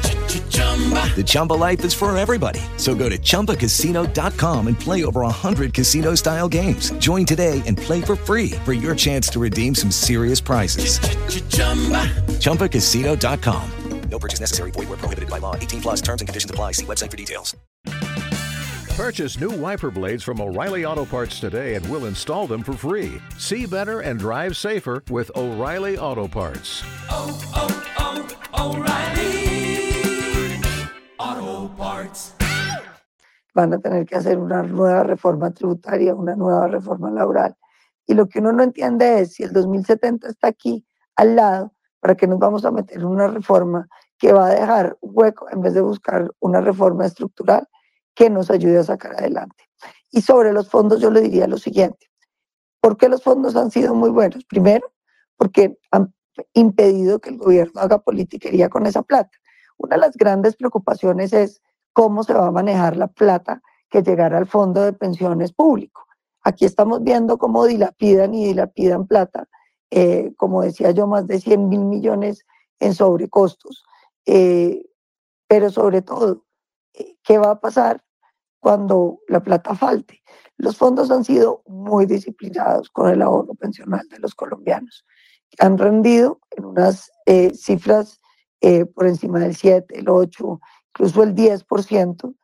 The 0.31 1.23
Chumba 1.25 1.53
life 1.53 1.83
is 1.83 1.93
for 1.93 2.15
everybody. 2.17 2.61
So 2.77 2.95
go 2.95 3.09
to 3.09 3.17
ChumbaCasino.com 3.17 4.67
and 4.67 4.79
play 4.79 5.03
over 5.03 5.21
100 5.21 5.73
casino 5.73 6.15
style 6.15 6.47
games. 6.47 6.91
Join 6.93 7.25
today 7.25 7.61
and 7.67 7.77
play 7.77 8.01
for 8.01 8.15
free 8.15 8.51
for 8.63 8.71
your 8.71 8.95
chance 8.95 9.27
to 9.29 9.39
redeem 9.39 9.75
some 9.75 9.91
serious 9.91 10.39
prizes. 10.39 10.99
ChumbaCasino.com. 12.39 13.71
No 14.09 14.19
purchase 14.19 14.39
necessary. 14.39 14.71
Void 14.71 14.89
where 14.89 14.97
prohibited 14.97 15.29
by 15.29 15.37
law. 15.37 15.55
18 15.55 15.81
plus 15.81 16.01
terms 16.01 16.21
and 16.21 16.27
conditions 16.27 16.51
apply. 16.51 16.73
See 16.73 16.85
website 16.85 17.11
for 17.11 17.17
details. 17.17 17.55
Purchase 18.95 19.39
new 19.39 19.49
wiper 19.49 19.89
blades 19.89 20.21
from 20.23 20.39
O'Reilly 20.39 20.85
Auto 20.85 21.05
Parts 21.05 21.39
today 21.39 21.75
and 21.75 21.89
we'll 21.89 22.05
install 22.05 22.45
them 22.45 22.61
for 22.61 22.73
free. 22.73 23.21
See 23.37 23.65
better 23.65 24.01
and 24.01 24.19
drive 24.19 24.55
safer 24.55 25.03
with 25.09 25.31
O'Reilly 25.35 25.97
Auto 25.97 26.27
Parts. 26.27 26.83
Oh, 27.09 27.41
oh, 27.55 28.35
oh, 28.53 28.75
O'Reilly 28.75 29.60
Auto 31.23 31.69
Parts. 31.77 32.33
Van 33.53 33.73
a 33.73 33.79
tener 33.79 34.05
que 34.05 34.15
hacer 34.15 34.39
una 34.39 34.63
nueva 34.63 35.03
reforma 35.03 35.51
tributaria, 35.51 36.15
una 36.15 36.35
nueva 36.35 36.67
reforma 36.67 37.11
laboral. 37.11 37.55
Y 38.07 38.15
lo 38.15 38.27
que 38.27 38.39
uno 38.39 38.51
no 38.51 38.63
entiende 38.63 39.19
es 39.19 39.33
si 39.33 39.43
el 39.43 39.53
2070 39.53 40.27
está 40.27 40.47
aquí 40.47 40.85
al 41.15 41.35
lado, 41.35 41.73
¿para 41.99 42.15
qué 42.15 42.25
nos 42.25 42.39
vamos 42.39 42.65
a 42.65 42.71
meter 42.71 42.97
en 42.97 43.05
una 43.05 43.27
reforma 43.27 43.87
que 44.17 44.33
va 44.33 44.47
a 44.47 44.55
dejar 44.55 44.97
hueco 45.01 45.47
en 45.51 45.61
vez 45.61 45.73
de 45.75 45.81
buscar 45.81 46.31
una 46.39 46.59
reforma 46.61 47.05
estructural 47.05 47.67
que 48.15 48.29
nos 48.29 48.49
ayude 48.49 48.79
a 48.79 48.83
sacar 48.83 49.13
adelante. 49.13 49.69
Y 50.09 50.21
sobre 50.21 50.53
los 50.53 50.69
fondos 50.69 51.01
yo 51.01 51.11
le 51.11 51.21
diría 51.21 51.47
lo 51.47 51.57
siguiente. 51.57 52.09
¿Por 52.79 52.97
qué 52.97 53.09
los 53.09 53.23
fondos 53.23 53.55
han 53.55 53.69
sido 53.69 53.93
muy 53.93 54.09
buenos? 54.09 54.43
Primero, 54.45 54.91
porque 55.37 55.77
han 55.91 56.13
impedido 56.53 57.19
que 57.19 57.29
el 57.29 57.37
gobierno 57.37 57.79
haga 57.79 57.99
politiquería 57.99 58.69
con 58.69 58.85
esa 58.85 59.03
plata. 59.03 59.31
Una 59.81 59.95
de 59.95 60.01
las 60.01 60.15
grandes 60.15 60.55
preocupaciones 60.55 61.33
es 61.33 61.61
cómo 61.91 62.23
se 62.23 62.33
va 62.33 62.47
a 62.47 62.51
manejar 62.51 62.97
la 62.97 63.07
plata 63.07 63.61
que 63.89 64.03
llegará 64.03 64.37
al 64.37 64.45
fondo 64.45 64.81
de 64.81 64.93
pensiones 64.93 65.51
público. 65.51 66.05
Aquí 66.43 66.65
estamos 66.65 67.03
viendo 67.03 67.37
cómo 67.39 67.65
dilapidan 67.65 68.33
y 68.35 68.45
dilapidan 68.45 69.07
plata, 69.07 69.47
eh, 69.89 70.33
como 70.37 70.61
decía 70.61 70.91
yo, 70.91 71.07
más 71.07 71.25
de 71.27 71.39
100 71.39 71.67
mil 71.67 71.83
millones 71.85 72.45
en 72.79 72.93
sobrecostos. 72.93 73.83
Eh, 74.27 74.85
pero 75.47 75.71
sobre 75.71 76.03
todo, 76.03 76.45
eh, 76.93 77.15
¿qué 77.23 77.39
va 77.39 77.51
a 77.51 77.59
pasar 77.59 78.03
cuando 78.59 79.19
la 79.27 79.41
plata 79.41 79.73
falte? 79.73 80.21
Los 80.57 80.77
fondos 80.77 81.09
han 81.09 81.23
sido 81.23 81.63
muy 81.65 82.05
disciplinados 82.05 82.91
con 82.91 83.09
el 83.09 83.23
ahorro 83.23 83.55
pensional 83.55 84.07
de 84.09 84.19
los 84.19 84.35
colombianos. 84.35 85.05
Han 85.57 85.79
rendido 85.79 86.39
en 86.51 86.65
unas 86.65 87.11
eh, 87.25 87.51
cifras 87.55 88.20
por 88.95 89.07
encima 89.07 89.39
del 89.39 89.55
7, 89.55 89.99
el 89.99 90.09
8, 90.09 90.59
incluso 90.89 91.23
el 91.23 91.35
10%, 91.35 92.35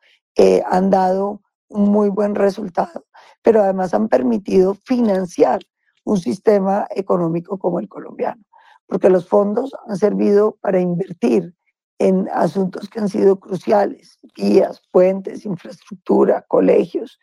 han 0.66 0.90
dado 0.90 1.42
un 1.68 1.90
muy 1.90 2.08
buen 2.08 2.34
resultado, 2.34 3.06
pero 3.42 3.62
además 3.62 3.94
han 3.94 4.08
permitido 4.08 4.74
financiar 4.74 5.60
un 6.04 6.18
sistema 6.18 6.86
económico 6.90 7.58
como 7.58 7.78
el 7.78 7.88
colombiano, 7.88 8.42
porque 8.86 9.10
los 9.10 9.28
fondos 9.28 9.74
han 9.86 9.96
servido 9.96 10.56
para 10.60 10.80
invertir 10.80 11.54
en 11.98 12.28
asuntos 12.32 12.88
que 12.88 13.00
han 13.00 13.08
sido 13.08 13.38
cruciales, 13.38 14.18
vías, 14.36 14.80
puentes, 14.92 15.44
infraestructura, 15.44 16.44
colegios, 16.48 17.18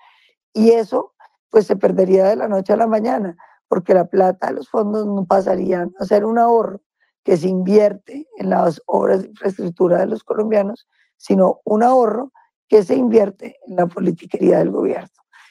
y 0.54 0.72
eso 0.72 1.14
pues 1.50 1.66
se 1.66 1.76
perdería 1.76 2.26
de 2.26 2.36
la 2.36 2.48
noche 2.48 2.74
a 2.74 2.78
la 2.78 2.86
mañana, 2.88 3.36
porque 3.68 3.94
la 3.94 4.06
plata 4.06 4.48
de 4.48 4.54
los 4.54 4.70
fondos 4.70 5.08
no 5.08 5.26
pasarían 5.26 5.94
a 6.00 6.06
ser 6.06 6.26
un 6.26 6.38
ahorro, 6.38 6.82
que 7.26 7.36
se 7.38 7.50
invierte 7.50 8.28
en 8.38 8.52
las 8.52 8.82
obras 8.86 9.24
de 9.24 9.30
infraestructura 9.30 9.98
de 9.98 10.06
los 10.06 10.24
colombianos, 10.24 10.88
sino 11.18 11.60
un 11.66 11.82
ahorro 11.82 12.32
que 12.68 12.84
se 12.84 12.96
invierte 12.96 13.58
en 13.68 13.76
la 13.76 13.88
politiquería 13.88 14.60
del 14.60 14.70
gobierno. 14.70 15.10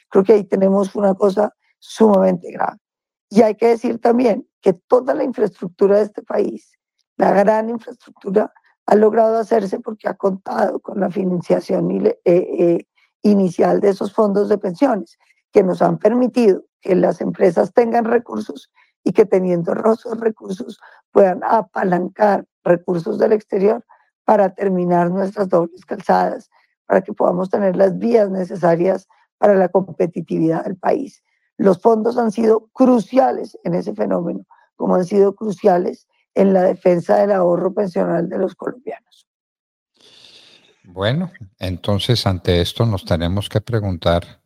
Creo 0.09 0.23
que 0.23 0.33
ahí 0.33 0.43
tenemos 0.45 0.95
una 0.95 1.13
cosa 1.13 1.53
sumamente 1.77 2.49
grave. 2.49 2.77
Y 3.29 3.41
hay 3.41 3.55
que 3.55 3.67
decir 3.67 3.99
también 3.99 4.47
que 4.61 4.71
toda 4.71 5.13
la 5.13 5.25
infraestructura 5.25 5.97
de 5.97 6.03
este 6.03 6.23
país, 6.23 6.71
la 7.17 7.31
gran 7.31 7.69
infraestructura, 7.69 8.53
ha 8.85 8.95
logrado 8.95 9.37
hacerse 9.37 9.79
porque 9.81 10.07
ha 10.07 10.13
contado 10.13 10.79
con 10.79 11.01
la 11.01 11.09
financiación 11.09 11.91
eh, 11.91 12.19
eh, 12.23 12.87
inicial 13.21 13.81
de 13.81 13.89
esos 13.89 14.13
fondos 14.13 14.47
de 14.47 14.57
pensiones, 14.57 15.17
que 15.51 15.61
nos 15.61 15.81
han 15.81 15.97
permitido 15.97 16.63
que 16.79 16.95
las 16.95 17.19
empresas 17.19 17.73
tengan 17.73 18.05
recursos 18.05 18.71
y 19.05 19.13
que 19.13 19.25
teniendo 19.25 19.71
esos 19.73 20.19
recursos 20.19 20.79
puedan 21.11 21.41
apalancar 21.43 22.45
recursos 22.63 23.17
del 23.19 23.31
exterior 23.31 23.85
para 24.25 24.53
terminar 24.53 25.11
nuestras 25.11 25.47
dobles 25.47 25.85
calzadas, 25.85 26.49
para 26.87 27.01
que 27.01 27.13
podamos 27.13 27.49
tener 27.49 27.77
las 27.77 27.97
vías 27.97 28.29
necesarias 28.29 29.07
para 29.37 29.53
la 29.53 29.69
competitividad 29.69 30.65
del 30.65 30.75
país. 30.75 31.23
Los 31.57 31.79
fondos 31.79 32.17
han 32.17 32.31
sido 32.31 32.67
cruciales 32.73 33.57
en 33.63 33.75
ese 33.75 33.93
fenómeno, 33.93 34.45
como 34.75 34.95
han 34.95 35.05
sido 35.05 35.35
cruciales 35.35 36.07
en 36.33 36.53
la 36.53 36.63
defensa 36.63 37.17
del 37.17 37.31
ahorro 37.31 37.73
pensional 37.73 38.27
de 38.27 38.39
los 38.39 38.55
colombianos. 38.55 39.27
Bueno, 40.83 41.31
entonces 41.59 42.25
ante 42.25 42.59
esto 42.59 42.85
nos 42.85 43.05
tenemos 43.05 43.49
que 43.49 43.61
preguntar, 43.61 44.41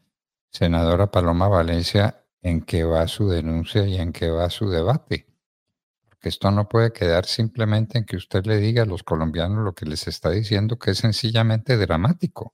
senadora 0.51 1.10
Paloma 1.10 1.48
Valencia, 1.48 2.25
en 2.41 2.62
qué 2.62 2.84
va 2.84 3.08
su 3.08 3.29
denuncia 3.29 3.86
y 3.86 3.96
en 3.98 4.13
qué 4.13 4.29
va 4.29 4.50
su 4.50 4.69
debate. 4.69 5.27
Porque 6.10 6.29
esto 6.29 6.51
no 6.51 6.67
puede 6.67 6.91
quedar 6.91 7.25
simplemente 7.25 7.98
en 7.98 8.05
que 8.05 8.17
usted 8.17 8.46
le 8.46 8.58
diga 8.58 8.84
a 8.84 8.86
los 8.86 9.03
colombianos 9.03 9.63
lo 9.63 9.74
que 9.74 9.86
les 9.86 10.08
está 10.08 10.29
diciendo, 10.31 10.77
que 10.77 10.91
es 10.91 11.00
sencillamente 11.00 11.77
dramático. 11.77 12.53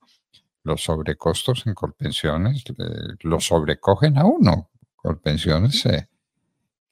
Los 0.62 0.84
sobrecostos 0.84 1.66
en 1.66 1.74
Colpensiones 1.74 2.64
eh, 2.66 2.82
lo 3.20 3.40
sobrecogen 3.40 4.18
a 4.18 4.24
uno. 4.24 4.70
Colpensiones 4.96 5.86
eh, 5.86 6.08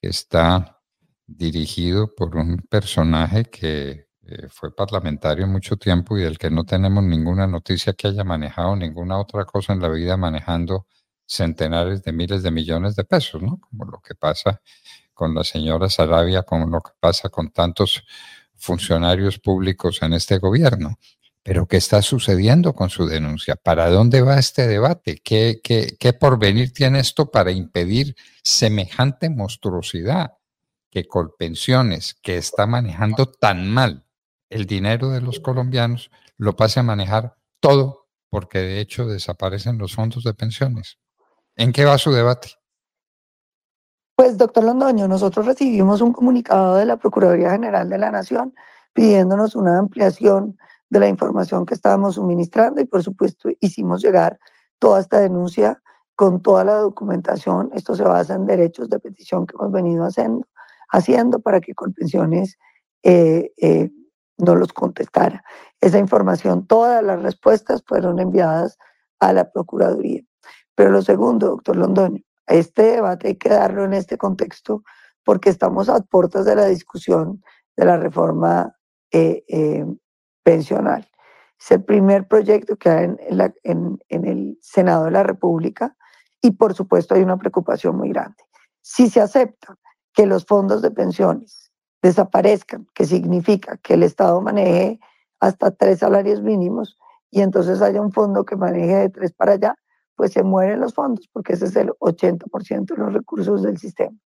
que 0.00 0.08
está 0.08 0.80
dirigido 1.26 2.14
por 2.14 2.36
un 2.36 2.58
personaje 2.68 3.44
que 3.46 4.08
eh, 4.26 4.48
fue 4.48 4.74
parlamentario 4.74 5.46
mucho 5.46 5.76
tiempo 5.76 6.16
y 6.16 6.22
del 6.22 6.38
que 6.38 6.50
no 6.50 6.64
tenemos 6.64 7.04
ninguna 7.04 7.46
noticia 7.46 7.92
que 7.92 8.08
haya 8.08 8.24
manejado 8.24 8.74
ninguna 8.76 9.18
otra 9.18 9.44
cosa 9.44 9.72
en 9.72 9.80
la 9.80 9.88
vida 9.88 10.16
manejando 10.16 10.86
centenares 11.26 12.02
de 12.02 12.12
miles 12.12 12.42
de 12.42 12.50
millones 12.50 12.96
de 12.96 13.04
pesos, 13.04 13.42
¿no? 13.42 13.58
Como 13.60 13.84
lo 13.84 14.00
que 14.00 14.14
pasa 14.14 14.60
con 15.12 15.34
la 15.34 15.44
señora 15.44 15.88
Sarabia, 15.88 16.42
como 16.42 16.66
lo 16.66 16.80
que 16.80 16.92
pasa 16.98 17.28
con 17.28 17.50
tantos 17.50 18.04
funcionarios 18.56 19.38
públicos 19.38 20.02
en 20.02 20.12
este 20.14 20.38
gobierno. 20.38 20.98
Pero 21.42 21.66
¿qué 21.66 21.76
está 21.76 22.00
sucediendo 22.00 22.72
con 22.74 22.88
su 22.88 23.06
denuncia? 23.06 23.54
¿Para 23.56 23.90
dónde 23.90 24.22
va 24.22 24.38
este 24.38 24.66
debate? 24.66 25.20
¿Qué, 25.22 25.60
qué, 25.62 26.12
porvenir 26.14 26.72
tiene 26.72 27.00
esto 27.00 27.30
para 27.30 27.52
impedir 27.52 28.16
semejante 28.42 29.28
monstruosidad 29.28 30.38
que 30.90 31.06
Colpensiones, 31.06 32.14
que 32.14 32.38
está 32.38 32.66
manejando 32.66 33.26
tan 33.26 33.68
mal 33.68 34.06
el 34.48 34.64
dinero 34.64 35.10
de 35.10 35.20
los 35.20 35.38
colombianos, 35.40 36.10
lo 36.38 36.56
pase 36.56 36.80
a 36.80 36.84
manejar 36.84 37.36
todo 37.60 38.08
porque 38.30 38.60
de 38.60 38.80
hecho 38.80 39.06
desaparecen 39.06 39.76
los 39.76 39.94
fondos 39.94 40.24
de 40.24 40.32
pensiones? 40.32 40.98
¿En 41.56 41.72
qué 41.72 41.84
va 41.84 41.98
su 41.98 42.12
debate? 42.12 42.48
Pues, 44.16 44.36
doctor 44.38 44.64
Londoño, 44.64 45.08
nosotros 45.08 45.46
recibimos 45.46 46.00
un 46.00 46.12
comunicado 46.12 46.76
de 46.76 46.84
la 46.84 46.96
Procuraduría 46.96 47.50
General 47.50 47.88
de 47.88 47.98
la 47.98 48.10
Nación 48.10 48.54
pidiéndonos 48.92 49.56
una 49.56 49.78
ampliación 49.78 50.56
de 50.88 51.00
la 51.00 51.08
información 51.08 51.66
que 51.66 51.74
estábamos 51.74 52.14
suministrando 52.14 52.80
y, 52.80 52.84
por 52.84 53.02
supuesto, 53.02 53.50
hicimos 53.60 54.02
llegar 54.02 54.38
toda 54.78 55.00
esta 55.00 55.18
denuncia 55.18 55.82
con 56.14 56.40
toda 56.40 56.64
la 56.64 56.76
documentación. 56.76 57.70
Esto 57.74 57.96
se 57.96 58.04
basa 58.04 58.34
en 58.34 58.46
derechos 58.46 58.88
de 58.88 59.00
petición 59.00 59.46
que 59.46 59.56
hemos 59.58 59.72
venido 59.72 60.06
haciendo, 60.06 61.40
para 61.40 61.60
que 61.60 61.74
Colpensiones 61.74 62.56
eh, 63.02 63.52
eh, 63.56 63.90
no 64.38 64.54
los 64.54 64.72
contestara. 64.72 65.42
Esa 65.80 65.98
información, 65.98 66.66
todas 66.66 67.02
las 67.02 67.20
respuestas 67.22 67.82
fueron 67.84 68.20
enviadas 68.20 68.78
a 69.18 69.32
la 69.32 69.50
Procuraduría. 69.50 70.22
Pero 70.74 70.90
lo 70.90 71.02
segundo, 71.02 71.48
doctor 71.48 71.76
Londoño, 71.76 72.22
este 72.46 72.82
debate 72.82 73.28
hay 73.28 73.36
que 73.36 73.48
darlo 73.48 73.84
en 73.84 73.94
este 73.94 74.18
contexto 74.18 74.82
porque 75.24 75.50
estamos 75.50 75.88
a 75.88 76.00
puertas 76.00 76.44
de 76.44 76.56
la 76.56 76.66
discusión 76.66 77.42
de 77.76 77.84
la 77.84 77.96
reforma 77.96 78.76
eh, 79.10 79.44
eh, 79.48 79.86
pensional. 80.42 81.08
Es 81.58 81.70
el 81.70 81.82
primer 81.82 82.28
proyecto 82.28 82.76
que 82.76 82.90
hay 82.90 83.16
en, 83.62 83.98
en, 84.08 84.24
el 84.24 84.58
Senado 84.60 85.04
de 85.06 85.12
la 85.12 85.22
República 85.22 85.96
y 86.42 86.50
por 86.52 86.74
supuesto 86.74 87.14
hay 87.14 87.22
una 87.22 87.38
preocupación 87.38 87.96
muy 87.96 88.10
grande. 88.10 88.36
Si 88.82 89.08
se 89.08 89.20
acepta 89.20 89.78
que 90.12 90.26
los 90.26 90.44
fondos 90.44 90.82
de 90.82 90.90
pensiones 90.90 91.72
desaparezcan, 92.02 92.86
que 92.94 93.06
significa 93.06 93.78
que 93.78 93.94
el 93.94 94.02
Estado 94.02 94.40
maneje 94.42 95.00
hasta 95.40 95.70
tres 95.70 96.00
salarios 96.00 96.42
mínimos 96.42 96.98
y 97.30 97.40
entonces 97.40 97.80
haya 97.80 98.00
un 98.00 98.12
fondo 98.12 98.44
que 98.44 98.56
maneje 98.56 98.94
de 98.96 99.08
tres 99.08 99.32
para 99.32 99.52
allá, 99.52 99.74
pues 100.16 100.32
se 100.32 100.42
mueren 100.42 100.80
los 100.80 100.94
fondos, 100.94 101.28
porque 101.32 101.54
ese 101.54 101.66
es 101.66 101.76
el 101.76 101.90
80% 102.00 102.86
de 102.86 102.96
los 102.96 103.12
recursos 103.12 103.62
del 103.62 103.78
sistema. 103.78 104.16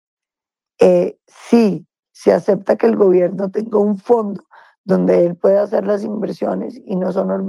Eh, 0.79 1.19
si 1.27 1.87
se 2.13 2.33
acepta 2.33 2.77
que 2.77 2.87
el 2.87 2.97
gobierno 2.97 3.51
tenga 3.51 3.79
un 3.79 3.99
fondo 3.99 4.45
donde 4.85 5.27
él 5.27 5.37
pueda 5.37 5.63
hacer 5.63 5.87
las 5.87 6.03
inversiones 6.03 6.81
y 6.85 6.97
no 6.97 7.13
son 7.13 7.47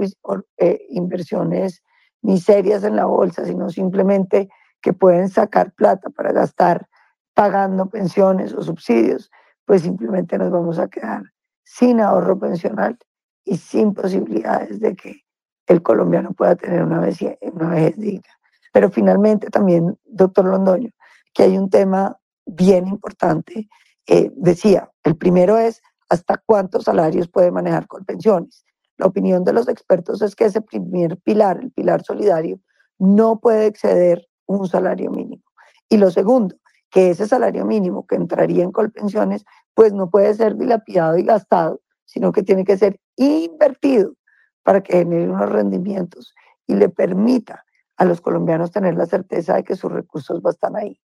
eh, 0.58 0.86
inversiones 0.90 1.82
ni 2.22 2.38
serias 2.38 2.84
en 2.84 2.96
la 2.96 3.06
bolsa, 3.06 3.46
sino 3.46 3.70
simplemente 3.70 4.48
que 4.82 4.92
pueden 4.92 5.28
sacar 5.28 5.72
plata 5.72 6.10
para 6.10 6.32
gastar 6.32 6.86
pagando 7.34 7.88
pensiones 7.88 8.52
o 8.52 8.62
subsidios, 8.62 9.30
pues 9.64 9.82
simplemente 9.82 10.36
nos 10.36 10.50
vamos 10.50 10.78
a 10.78 10.88
quedar 10.88 11.22
sin 11.64 12.00
ahorro 12.00 12.38
pensional 12.38 12.98
y 13.44 13.56
sin 13.56 13.94
posibilidades 13.94 14.80
de 14.80 14.94
que 14.94 15.22
el 15.70 15.82
colombiano 15.82 16.32
pueda 16.32 16.56
tener 16.56 16.82
una 16.82 16.98
vejez, 16.98 17.38
una 17.40 17.70
vejez 17.70 17.96
digna. 17.96 18.28
Pero 18.72 18.90
finalmente 18.90 19.50
también, 19.50 19.96
doctor 20.04 20.44
Londoño, 20.44 20.90
que 21.32 21.44
hay 21.44 21.56
un 21.56 21.70
tema 21.70 22.18
bien 22.44 22.88
importante. 22.88 23.68
Eh, 24.08 24.32
decía, 24.34 24.90
el 25.04 25.16
primero 25.16 25.58
es 25.58 25.80
hasta 26.08 26.42
cuántos 26.44 26.84
salarios 26.84 27.28
puede 27.28 27.52
manejar 27.52 27.86
con 27.86 28.04
pensiones. 28.04 28.64
La 28.96 29.06
opinión 29.06 29.44
de 29.44 29.52
los 29.52 29.68
expertos 29.68 30.22
es 30.22 30.34
que 30.34 30.46
ese 30.46 30.60
primer 30.60 31.16
pilar, 31.18 31.60
el 31.62 31.70
pilar 31.70 32.02
solidario, 32.02 32.58
no 32.98 33.38
puede 33.38 33.66
exceder 33.66 34.26
un 34.46 34.66
salario 34.66 35.12
mínimo. 35.12 35.44
Y 35.88 35.98
lo 35.98 36.10
segundo, 36.10 36.56
que 36.90 37.10
ese 37.10 37.28
salario 37.28 37.64
mínimo 37.64 38.08
que 38.08 38.16
entraría 38.16 38.64
en 38.64 38.72
Colpensiones, 38.72 39.44
pues 39.74 39.92
no 39.92 40.10
puede 40.10 40.34
ser 40.34 40.56
dilapidado 40.56 41.16
y 41.16 41.22
gastado, 41.22 41.80
sino 42.06 42.32
que 42.32 42.42
tiene 42.42 42.64
que 42.64 42.76
ser 42.76 42.98
invertido 43.14 44.14
para 44.62 44.82
que 44.82 44.98
genere 44.98 45.28
unos 45.28 45.50
rendimientos 45.50 46.34
y 46.66 46.74
le 46.74 46.88
permita 46.88 47.64
a 47.96 48.04
los 48.04 48.20
colombianos 48.20 48.70
tener 48.70 48.94
la 48.94 49.06
certeza 49.06 49.54
de 49.56 49.64
que 49.64 49.76
sus 49.76 49.92
recursos 49.92 50.40
van 50.42 50.50
a 50.50 50.54
estar 50.54 50.76
ahí. 50.76 51.00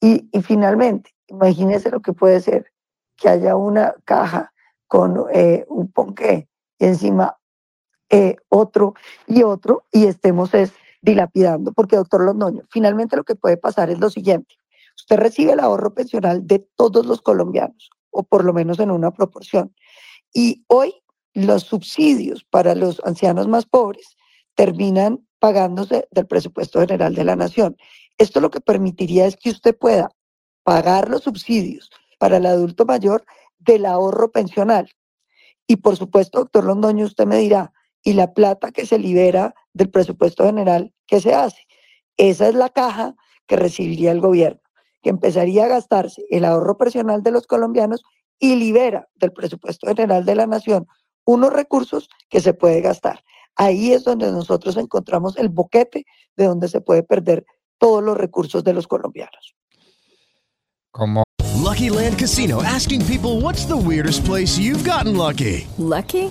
Y, 0.00 0.28
finalmente, 0.42 1.14
imagínense 1.28 1.90
lo 1.90 2.00
que 2.00 2.12
puede 2.12 2.40
ser 2.40 2.72
que 3.16 3.28
haya 3.28 3.54
una 3.54 3.94
caja 4.04 4.52
con 4.88 5.26
eh, 5.32 5.64
un 5.68 5.92
ponqué 5.92 6.48
y 6.78 6.86
encima 6.86 7.38
eh, 8.10 8.36
otro 8.48 8.94
y 9.26 9.44
otro 9.44 9.84
y 9.92 10.06
estemos 10.06 10.52
es, 10.54 10.72
dilapidando. 11.02 11.72
Porque, 11.72 11.96
doctor 11.96 12.22
Londoño, 12.22 12.62
finalmente 12.70 13.16
lo 13.16 13.24
que 13.24 13.34
puede 13.34 13.56
pasar 13.56 13.90
es 13.90 13.98
lo 13.98 14.08
siguiente. 14.08 14.54
Usted 14.96 15.16
recibe 15.16 15.52
el 15.52 15.60
ahorro 15.60 15.92
pensional 15.92 16.46
de 16.46 16.66
todos 16.76 17.04
los 17.06 17.20
colombianos, 17.20 17.90
o 18.10 18.22
por 18.22 18.44
lo 18.44 18.52
menos 18.52 18.78
en 18.80 18.90
una 18.90 19.10
proporción. 19.10 19.74
Y 20.32 20.64
hoy 20.68 21.01
los 21.34 21.64
subsidios 21.64 22.44
para 22.44 22.74
los 22.74 23.00
ancianos 23.04 23.48
más 23.48 23.66
pobres 23.66 24.16
terminan 24.54 25.26
pagándose 25.38 26.06
del 26.10 26.26
presupuesto 26.26 26.80
general 26.80 27.14
de 27.14 27.24
la 27.24 27.36
nación. 27.36 27.76
Esto 28.18 28.40
lo 28.40 28.50
que 28.50 28.60
permitiría 28.60 29.26
es 29.26 29.36
que 29.36 29.50
usted 29.50 29.76
pueda 29.76 30.10
pagar 30.62 31.08
los 31.08 31.24
subsidios 31.24 31.90
para 32.18 32.36
el 32.36 32.46
adulto 32.46 32.84
mayor 32.84 33.24
del 33.58 33.86
ahorro 33.86 34.30
pensional. 34.30 34.90
Y 35.66 35.76
por 35.76 35.96
supuesto, 35.96 36.40
doctor 36.40 36.64
Londoño, 36.64 37.06
usted 37.06 37.26
me 37.26 37.38
dirá, 37.38 37.72
¿y 38.02 38.12
la 38.12 38.34
plata 38.34 38.70
que 38.70 38.86
se 38.86 38.98
libera 38.98 39.54
del 39.72 39.90
presupuesto 39.90 40.44
general, 40.44 40.92
qué 41.06 41.20
se 41.20 41.34
hace? 41.34 41.66
Esa 42.16 42.48
es 42.48 42.54
la 42.54 42.68
caja 42.68 43.14
que 43.46 43.56
recibiría 43.56 44.12
el 44.12 44.20
gobierno, 44.20 44.60
que 45.02 45.10
empezaría 45.10 45.64
a 45.64 45.68
gastarse 45.68 46.24
el 46.30 46.44
ahorro 46.44 46.76
pensional 46.76 47.22
de 47.22 47.30
los 47.30 47.46
colombianos 47.46 48.04
y 48.38 48.56
libera 48.56 49.08
del 49.14 49.32
presupuesto 49.32 49.86
general 49.86 50.24
de 50.24 50.34
la 50.34 50.46
nación 50.46 50.86
unos 51.24 51.52
recursos 51.52 52.08
que 52.28 52.40
se 52.40 52.54
puede 52.54 52.80
gastar. 52.80 53.22
Ahí 53.56 53.92
es 53.92 54.04
donde 54.04 54.30
nosotros 54.32 54.76
encontramos 54.76 55.36
el 55.36 55.48
boquete 55.48 56.06
de 56.36 56.44
donde 56.46 56.68
se 56.68 56.80
puede 56.80 57.02
perder 57.02 57.44
todos 57.78 58.02
los 58.02 58.16
recursos 58.16 58.64
de 58.64 58.72
los 58.72 58.86
colombianos. 58.86 59.54
Como 60.90 61.22
Lucky 61.62 61.90
Land 61.90 62.18
Casino 62.18 62.62
asking 62.62 63.04
people 63.06 63.40
what's 63.40 63.66
the 63.66 63.76
weirdest 63.76 64.24
place 64.24 64.58
you've 64.58 64.84
gotten 64.84 65.16
lucky? 65.16 65.66
Lucky? 65.78 66.30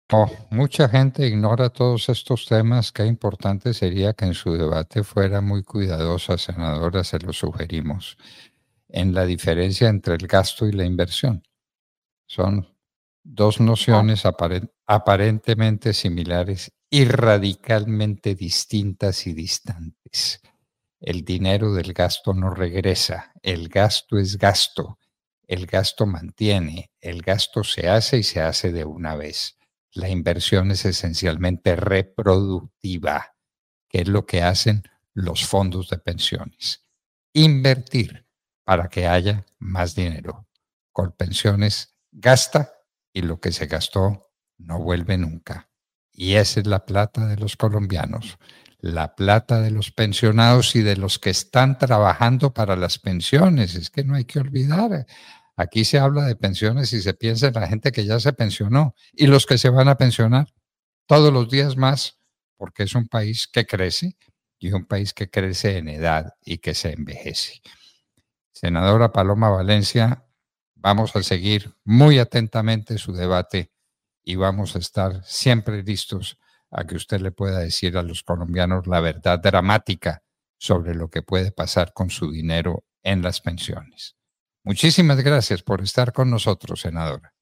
Oh, 0.13 0.29
mucha 0.49 0.89
gente 0.89 1.25
ignora 1.25 1.69
todos 1.69 2.09
estos 2.09 2.45
temas. 2.45 2.91
Qué 2.91 3.05
importante 3.05 3.73
sería 3.73 4.13
que 4.13 4.25
en 4.25 4.33
su 4.33 4.53
debate 4.53 5.03
fuera 5.03 5.39
muy 5.41 5.63
cuidadosa, 5.63 6.37
senadora, 6.37 7.03
se 7.03 7.19
lo 7.19 7.31
sugerimos, 7.31 8.17
en 8.89 9.13
la 9.13 9.25
diferencia 9.25 9.87
entre 9.89 10.15
el 10.15 10.27
gasto 10.27 10.67
y 10.67 10.73
la 10.73 10.85
inversión. 10.85 11.43
Son 12.27 12.67
dos 13.23 13.61
nociones 13.61 14.25
aparen- 14.25 14.71
aparentemente 14.87 15.93
similares 15.93 16.71
y 16.89 17.05
radicalmente 17.05 18.35
distintas 18.35 19.27
y 19.27 19.33
distantes. 19.33 20.41
El 20.99 21.23
dinero 21.25 21.73
del 21.73 21.93
gasto 21.93 22.33
no 22.33 22.49
regresa, 22.51 23.33
el 23.43 23.69
gasto 23.69 24.19
es 24.19 24.37
gasto, 24.37 24.99
el 25.47 25.67
gasto 25.67 26.05
mantiene, 26.05 26.91
el 26.99 27.21
gasto 27.21 27.63
se 27.63 27.89
hace 27.89 28.19
y 28.19 28.23
se 28.23 28.41
hace 28.41 28.71
de 28.71 28.85
una 28.85 29.15
vez. 29.15 29.57
La 29.93 30.09
inversión 30.09 30.71
es 30.71 30.85
esencialmente 30.85 31.75
reproductiva, 31.75 33.35
que 33.89 34.01
es 34.01 34.07
lo 34.07 34.25
que 34.25 34.41
hacen 34.41 34.83
los 35.13 35.45
fondos 35.45 35.89
de 35.89 35.97
pensiones. 35.97 36.85
Invertir 37.33 38.25
para 38.63 38.87
que 38.87 39.07
haya 39.07 39.45
más 39.59 39.95
dinero. 39.95 40.47
Colpensiones 40.93 41.97
gasta 42.11 42.71
y 43.11 43.21
lo 43.21 43.39
que 43.39 43.51
se 43.51 43.67
gastó 43.67 44.31
no 44.57 44.79
vuelve 44.79 45.17
nunca. 45.17 45.69
Y 46.13 46.35
esa 46.35 46.61
es 46.61 46.67
la 46.67 46.85
plata 46.85 47.27
de 47.27 47.37
los 47.37 47.57
colombianos, 47.57 48.37
la 48.79 49.15
plata 49.15 49.61
de 49.61 49.71
los 49.71 49.91
pensionados 49.91 50.75
y 50.75 50.81
de 50.81 50.95
los 50.95 51.19
que 51.19 51.29
están 51.29 51.77
trabajando 51.77 52.53
para 52.53 52.75
las 52.75 52.97
pensiones. 52.97 53.75
Es 53.75 53.89
que 53.89 54.03
no 54.03 54.15
hay 54.15 54.25
que 54.25 54.39
olvidar. 54.39 55.05
Aquí 55.61 55.85
se 55.85 55.99
habla 55.99 56.25
de 56.25 56.35
pensiones 56.35 56.91
y 56.91 57.03
se 57.03 57.13
piensa 57.13 57.47
en 57.47 57.53
la 57.53 57.67
gente 57.67 57.91
que 57.91 58.03
ya 58.03 58.19
se 58.19 58.33
pensionó 58.33 58.95
y 59.13 59.27
los 59.27 59.45
que 59.45 59.59
se 59.59 59.69
van 59.69 59.89
a 59.89 59.95
pensionar 59.95 60.47
todos 61.05 61.31
los 61.31 61.51
días 61.51 61.77
más, 61.77 62.17
porque 62.57 62.81
es 62.81 62.95
un 62.95 63.07
país 63.07 63.47
que 63.47 63.67
crece 63.67 64.17
y 64.57 64.71
un 64.71 64.85
país 64.85 65.13
que 65.13 65.29
crece 65.29 65.77
en 65.77 65.87
edad 65.87 66.33
y 66.43 66.57
que 66.57 66.73
se 66.73 66.93
envejece. 66.93 67.61
Senadora 68.51 69.11
Paloma 69.11 69.49
Valencia, 69.49 70.25
vamos 70.73 71.15
a 71.15 71.21
seguir 71.21 71.75
muy 71.83 72.17
atentamente 72.17 72.97
su 72.97 73.13
debate 73.13 73.71
y 74.23 74.37
vamos 74.37 74.75
a 74.75 74.79
estar 74.79 75.23
siempre 75.23 75.83
listos 75.83 76.39
a 76.71 76.87
que 76.87 76.95
usted 76.95 77.21
le 77.21 77.31
pueda 77.31 77.59
decir 77.59 77.97
a 77.97 78.01
los 78.01 78.23
colombianos 78.23 78.87
la 78.87 78.99
verdad 78.99 79.39
dramática 79.39 80.23
sobre 80.57 80.95
lo 80.95 81.11
que 81.11 81.21
puede 81.21 81.51
pasar 81.51 81.93
con 81.93 82.09
su 82.09 82.31
dinero 82.31 82.83
en 83.03 83.21
las 83.21 83.41
pensiones. 83.41 84.15
Muchísimas 84.63 85.21
gracias 85.23 85.63
por 85.63 85.81
estar 85.81 86.13
con 86.13 86.29
nosotros, 86.29 86.81
senadora. 86.81 87.33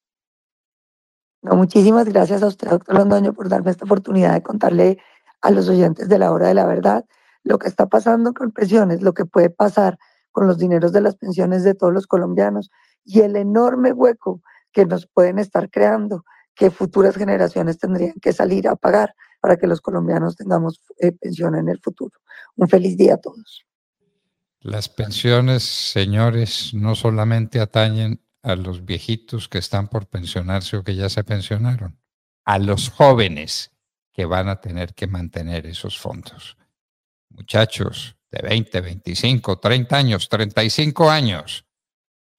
No, 1.41 1.55
muchísimas 1.55 2.07
gracias 2.07 2.43
a 2.43 2.47
usted, 2.47 2.69
doctor 2.69 2.95
Londoño, 2.95 3.33
por 3.33 3.49
darme 3.49 3.71
esta 3.71 3.85
oportunidad 3.85 4.33
de 4.33 4.43
contarle 4.43 4.97
a 5.41 5.51
los 5.51 5.69
oyentes 5.69 6.09
de 6.09 6.17
la 6.17 6.31
hora 6.31 6.47
de 6.47 6.53
la 6.53 6.65
verdad 6.65 7.05
lo 7.43 7.57
que 7.57 7.67
está 7.67 7.87
pasando 7.87 8.33
con 8.33 8.51
pensiones, 8.51 9.01
lo 9.01 9.13
que 9.13 9.25
puede 9.25 9.49
pasar 9.49 9.97
con 10.31 10.47
los 10.47 10.57
dineros 10.57 10.91
de 10.91 11.01
las 11.01 11.15
pensiones 11.15 11.63
de 11.63 11.73
todos 11.73 11.93
los 11.93 12.07
colombianos 12.07 12.69
y 13.03 13.21
el 13.21 13.35
enorme 13.35 13.91
hueco 13.93 14.41
que 14.71 14.85
nos 14.85 15.07
pueden 15.07 15.39
estar 15.39 15.69
creando, 15.69 16.25
que 16.53 16.69
futuras 16.69 17.15
generaciones 17.15 17.79
tendrían 17.79 18.15
que 18.21 18.33
salir 18.33 18.67
a 18.67 18.75
pagar 18.75 19.15
para 19.39 19.57
que 19.57 19.67
los 19.67 19.81
colombianos 19.81 20.35
tengamos 20.35 20.81
eh, 20.99 21.13
pensión 21.13 21.55
en 21.55 21.69
el 21.69 21.79
futuro. 21.79 22.17
Un 22.55 22.67
feliz 22.67 22.97
día 22.97 23.15
a 23.15 23.17
todos. 23.17 23.65
Las 24.61 24.89
pensiones, 24.89 25.63
señores, 25.63 26.73
no 26.73 26.93
solamente 26.93 27.61
atañen 27.61 28.21
a 28.43 28.55
los 28.55 28.83
viejitos 28.83 29.47
que 29.47 29.57
están 29.57 29.87
por 29.87 30.07
pensionarse 30.07 30.75
o 30.75 30.83
que 30.83 30.95
ya 30.95 31.07
se 31.07 31.23
pensionaron, 31.23 31.97
a 32.43 32.59
los 32.59 32.89
jóvenes 32.89 33.71
que 34.11 34.25
van 34.25 34.49
a 34.49 34.59
tener 34.59 34.93
que 34.93 35.07
mantener 35.07 35.65
esos 35.65 35.97
fondos. 35.97 36.57
Muchachos 37.29 38.17
de 38.31 38.41
20, 38.41 38.81
25, 38.81 39.59
30 39.59 39.95
años, 39.95 40.27
35 40.27 41.09
años, 41.09 41.65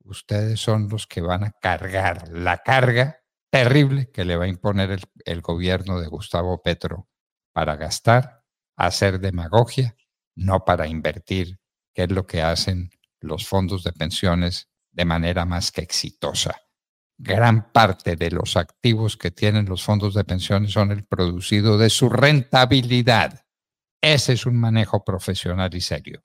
ustedes 0.05 0.61
son 0.61 0.91
los 0.91 1.07
que 1.07 1.23
van 1.23 1.45
a 1.45 1.53
cargar 1.53 2.29
la 2.29 2.59
carga 2.59 3.23
terrible 3.51 4.11
que 4.11 4.27
le 4.27 4.37
va 4.37 4.45
a 4.45 4.49
imponer 4.49 4.91
el, 4.91 5.03
el 5.25 5.41
gobierno 5.41 5.99
de 5.99 6.09
Gustavo 6.09 6.61
Petro 6.61 7.09
para 7.53 7.77
gastar, 7.77 8.45
hacer 8.77 9.21
demagogia, 9.21 9.97
no 10.35 10.67
para 10.67 10.87
invertir, 10.87 11.60
que 11.95 12.05
es 12.05 12.11
lo 12.11 12.27
que 12.27 12.43
hacen 12.43 12.91
los 13.21 13.47
fondos 13.47 13.85
de 13.85 13.93
pensiones 13.93 14.69
de 14.91 15.05
manera 15.05 15.45
más 15.45 15.71
que 15.73 15.83
exitosa. 15.83 16.63
Gran 17.19 17.71
parte 17.71 18.17
de 18.17 18.31
los 18.31 18.57
activos 18.57 19.17
que 19.17 19.31
tienen 19.31 19.67
los 19.67 19.83
fondos 19.83 20.15
de 20.15 20.25
pensiones 20.25 20.73
son 20.73 20.91
el 20.91 21.05
producido 21.05 21.77
de 21.77 21.91
su 21.91 22.09
rentabilidad. 22.09 23.47
Ese 24.01 24.33
es 24.33 24.47
un 24.47 24.59
manejo 24.59 25.05
profesional 25.05 25.75
y 25.75 25.83
serio. 25.83 26.25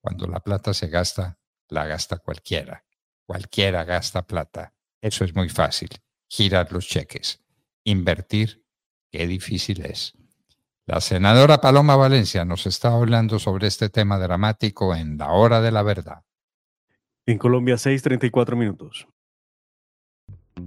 Cuando 0.00 0.26
la 0.26 0.40
plata 0.40 0.72
se 0.72 0.88
gasta, 0.88 1.38
la 1.68 1.86
gasta 1.86 2.18
cualquiera. 2.18 2.84
Cualquiera 3.26 3.84
gasta 3.84 4.26
plata. 4.26 4.74
Eso 5.00 5.24
es 5.24 5.34
muy 5.34 5.50
fácil. 5.50 5.90
Girar 6.26 6.72
los 6.72 6.86
cheques. 6.86 7.44
Invertir, 7.84 8.64
qué 9.10 9.26
difícil 9.26 9.84
es. 9.84 10.14
La 10.86 11.00
senadora 11.00 11.62
Paloma 11.62 11.96
Valencia 11.96 12.44
nos 12.44 12.66
está 12.66 12.92
hablando 12.92 13.38
sobre 13.38 13.68
este 13.68 13.88
tema 13.88 14.18
dramático 14.18 14.94
en 14.94 15.16
la 15.16 15.30
hora 15.30 15.62
de 15.62 15.72
la 15.72 15.82
verdad. 15.82 16.24
En 17.24 17.38
Colombia, 17.38 17.76
6:34 17.76 18.54
minutos. 18.54 19.08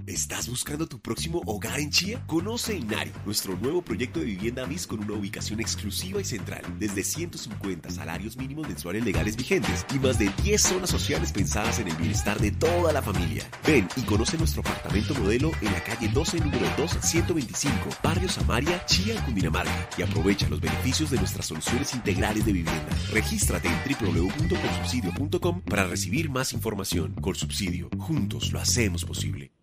¿Estás 0.06 0.48
buscando 0.48 0.86
tu 0.86 1.00
próximo 1.00 1.42
hogar 1.46 1.80
en 1.80 1.90
Chía? 1.90 2.22
Conoce 2.26 2.76
Inari, 2.76 3.12
nuestro 3.24 3.56
nuevo 3.56 3.82
proyecto 3.82 4.20
de 4.20 4.26
vivienda 4.26 4.66
MIS 4.66 4.86
con 4.86 5.00
una 5.00 5.14
ubicación 5.14 5.60
exclusiva 5.60 6.20
y 6.20 6.24
central, 6.24 6.62
desde 6.78 7.04
150 7.04 7.90
salarios 7.90 8.36
mínimos 8.36 8.68
mensuales 8.68 9.04
legales 9.04 9.36
vigentes 9.36 9.86
y 9.94 9.98
más 9.98 10.18
de 10.18 10.30
10 10.42 10.60
zonas 10.62 10.90
sociales 10.90 11.32
pensadas 11.32 11.78
en 11.78 11.88
el 11.88 11.96
bienestar 11.96 12.38
de 12.38 12.50
toda 12.50 12.92
la 12.92 13.02
familia. 13.02 13.44
Ven 13.66 13.88
y 13.96 14.02
conoce 14.02 14.36
nuestro 14.38 14.60
apartamento 14.60 15.14
modelo 15.14 15.52
en 15.60 15.72
la 15.72 15.84
calle 15.84 16.08
12, 16.08 16.40
número 16.40 16.66
2, 16.76 16.98
125, 17.02 17.90
Barrio 18.02 18.28
Samaria, 18.28 18.84
Chía, 18.86 19.22
Cundinamarca, 19.24 19.90
y 19.96 20.02
aprovecha 20.02 20.48
los 20.48 20.60
beneficios 20.60 21.10
de 21.10 21.18
nuestras 21.18 21.46
soluciones 21.46 21.94
integrales 21.94 22.44
de 22.44 22.52
vivienda. 22.52 22.88
Regístrate 23.12 23.68
en 23.68 23.78
www.colsubsidio.com 24.00 25.62
para 25.62 25.86
recibir 25.86 26.30
más 26.30 26.52
información. 26.52 27.14
Colsubsidio, 27.20 27.88
juntos 27.98 28.52
lo 28.52 28.60
hacemos 28.60 29.04
posible. 29.04 29.57